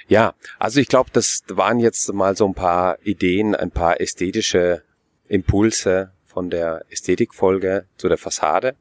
Ja, 0.08 0.34
also 0.58 0.80
ich 0.80 0.88
glaube, 0.88 1.10
das 1.12 1.42
waren 1.48 1.78
jetzt 1.78 2.12
mal 2.12 2.36
so 2.36 2.46
ein 2.46 2.54
paar 2.54 2.98
Ideen, 3.02 3.54
ein 3.54 3.70
paar 3.70 4.00
ästhetische 4.00 4.82
Impulse 5.28 6.12
von 6.24 6.50
der 6.50 6.84
Ästhetikfolge 6.90 7.86
zu 7.96 8.08
der 8.08 8.18
Fassade. 8.18 8.74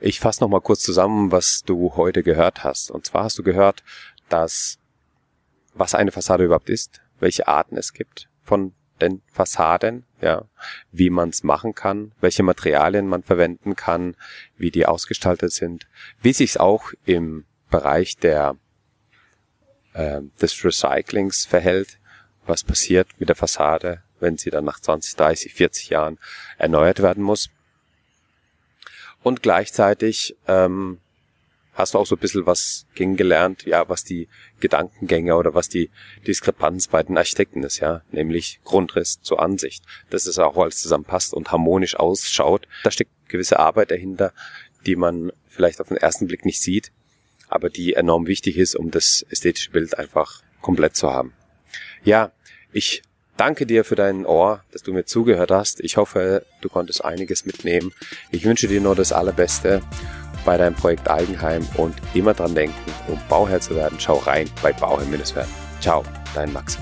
Ich 0.00 0.20
fasse 0.20 0.42
noch 0.42 0.48
mal 0.48 0.60
kurz 0.60 0.80
zusammen, 0.80 1.30
was 1.30 1.62
du 1.64 1.94
heute 1.96 2.22
gehört 2.22 2.64
hast. 2.64 2.90
Und 2.90 3.06
zwar 3.06 3.24
hast 3.24 3.38
du 3.38 3.42
gehört, 3.42 3.84
dass 4.28 4.78
was 5.74 5.94
eine 5.94 6.12
Fassade 6.12 6.44
überhaupt 6.44 6.70
ist, 6.70 7.00
welche 7.20 7.46
Arten 7.46 7.76
es 7.76 7.92
gibt 7.92 8.28
von 8.42 8.74
den 9.02 9.22
Fassaden, 9.32 10.04
ja, 10.20 10.44
wie 10.90 11.10
man 11.10 11.30
es 11.30 11.42
machen 11.42 11.74
kann, 11.74 12.12
welche 12.20 12.42
Materialien 12.42 13.06
man 13.06 13.22
verwenden 13.22 13.76
kann, 13.76 14.16
wie 14.56 14.70
die 14.70 14.86
ausgestaltet 14.86 15.52
sind, 15.52 15.86
wie 16.20 16.32
sich 16.32 16.50
es 16.50 16.56
auch 16.56 16.92
im 17.04 17.44
Bereich 17.70 18.16
der 18.16 18.56
äh, 19.94 20.20
des 20.40 20.64
Recyclings 20.64 21.44
verhält, 21.44 21.98
was 22.46 22.64
passiert 22.64 23.08
mit 23.18 23.28
der 23.28 23.36
Fassade, 23.36 24.02
wenn 24.20 24.38
sie 24.38 24.50
dann 24.50 24.64
nach 24.64 24.80
20, 24.80 25.16
30, 25.16 25.54
40 25.54 25.90
Jahren 25.90 26.18
erneuert 26.58 27.02
werden 27.02 27.22
muss. 27.22 27.50
Und 29.22 29.42
gleichzeitig 29.42 30.36
ähm, 30.48 31.00
hast 31.72 31.94
du 31.94 31.98
auch 31.98 32.06
so 32.06 32.16
ein 32.16 32.20
bisschen 32.20 32.46
was 32.46 32.86
kennengelernt, 32.94 33.64
ja, 33.64 33.88
was 33.88 34.04
die 34.04 34.28
Gedankengänge 34.60 35.36
oder 35.36 35.54
was 35.54 35.68
die 35.68 35.90
Diskrepanz 36.26 36.88
bei 36.88 37.02
den 37.02 37.16
Architekten 37.16 37.62
ist, 37.62 37.80
ja, 37.80 38.02
nämlich 38.10 38.60
Grundriss 38.64 39.20
zur 39.22 39.40
Ansicht, 39.40 39.84
dass 40.10 40.26
es 40.26 40.38
auch 40.38 40.56
alles 40.56 40.80
zusammenpasst 40.80 41.32
und 41.32 41.50
harmonisch 41.50 41.96
ausschaut. 41.96 42.68
Da 42.84 42.90
steckt 42.90 43.10
gewisse 43.28 43.58
Arbeit 43.58 43.90
dahinter, 43.90 44.32
die 44.86 44.96
man 44.96 45.32
vielleicht 45.48 45.80
auf 45.80 45.88
den 45.88 45.96
ersten 45.96 46.26
Blick 46.26 46.44
nicht 46.44 46.60
sieht, 46.60 46.92
aber 47.48 47.70
die 47.70 47.94
enorm 47.94 48.26
wichtig 48.26 48.58
ist, 48.58 48.74
um 48.76 48.90
das 48.90 49.24
ästhetische 49.30 49.70
Bild 49.70 49.98
einfach 49.98 50.42
komplett 50.60 50.96
zu 50.96 51.10
haben. 51.10 51.32
Ja, 52.04 52.32
ich 52.72 53.02
danke 53.36 53.66
dir 53.66 53.84
für 53.84 53.96
dein 53.96 54.26
Ohr, 54.26 54.62
dass 54.72 54.82
du 54.82 54.92
mir 54.92 55.04
zugehört 55.04 55.50
hast. 55.50 55.80
Ich 55.80 55.96
hoffe, 55.96 56.44
du 56.60 56.68
konntest 56.68 57.04
einiges 57.04 57.46
mitnehmen. 57.46 57.92
Ich 58.30 58.44
wünsche 58.44 58.68
dir 58.68 58.80
nur 58.80 58.94
das 58.94 59.12
Allerbeste 59.12 59.82
bei 60.44 60.56
deinem 60.56 60.74
Projekt 60.74 61.10
Eigenheim 61.10 61.66
und 61.76 61.94
immer 62.14 62.34
dran 62.34 62.54
denken, 62.54 62.92
um 63.08 63.18
Bauherr 63.28 63.60
zu 63.60 63.74
werden, 63.76 63.98
schau 63.98 64.16
rein 64.18 64.48
bei 64.62 64.72
Bauherr-werden. 64.72 65.50
Ciao, 65.80 66.02
dein 66.34 66.52
Max. 66.52 66.78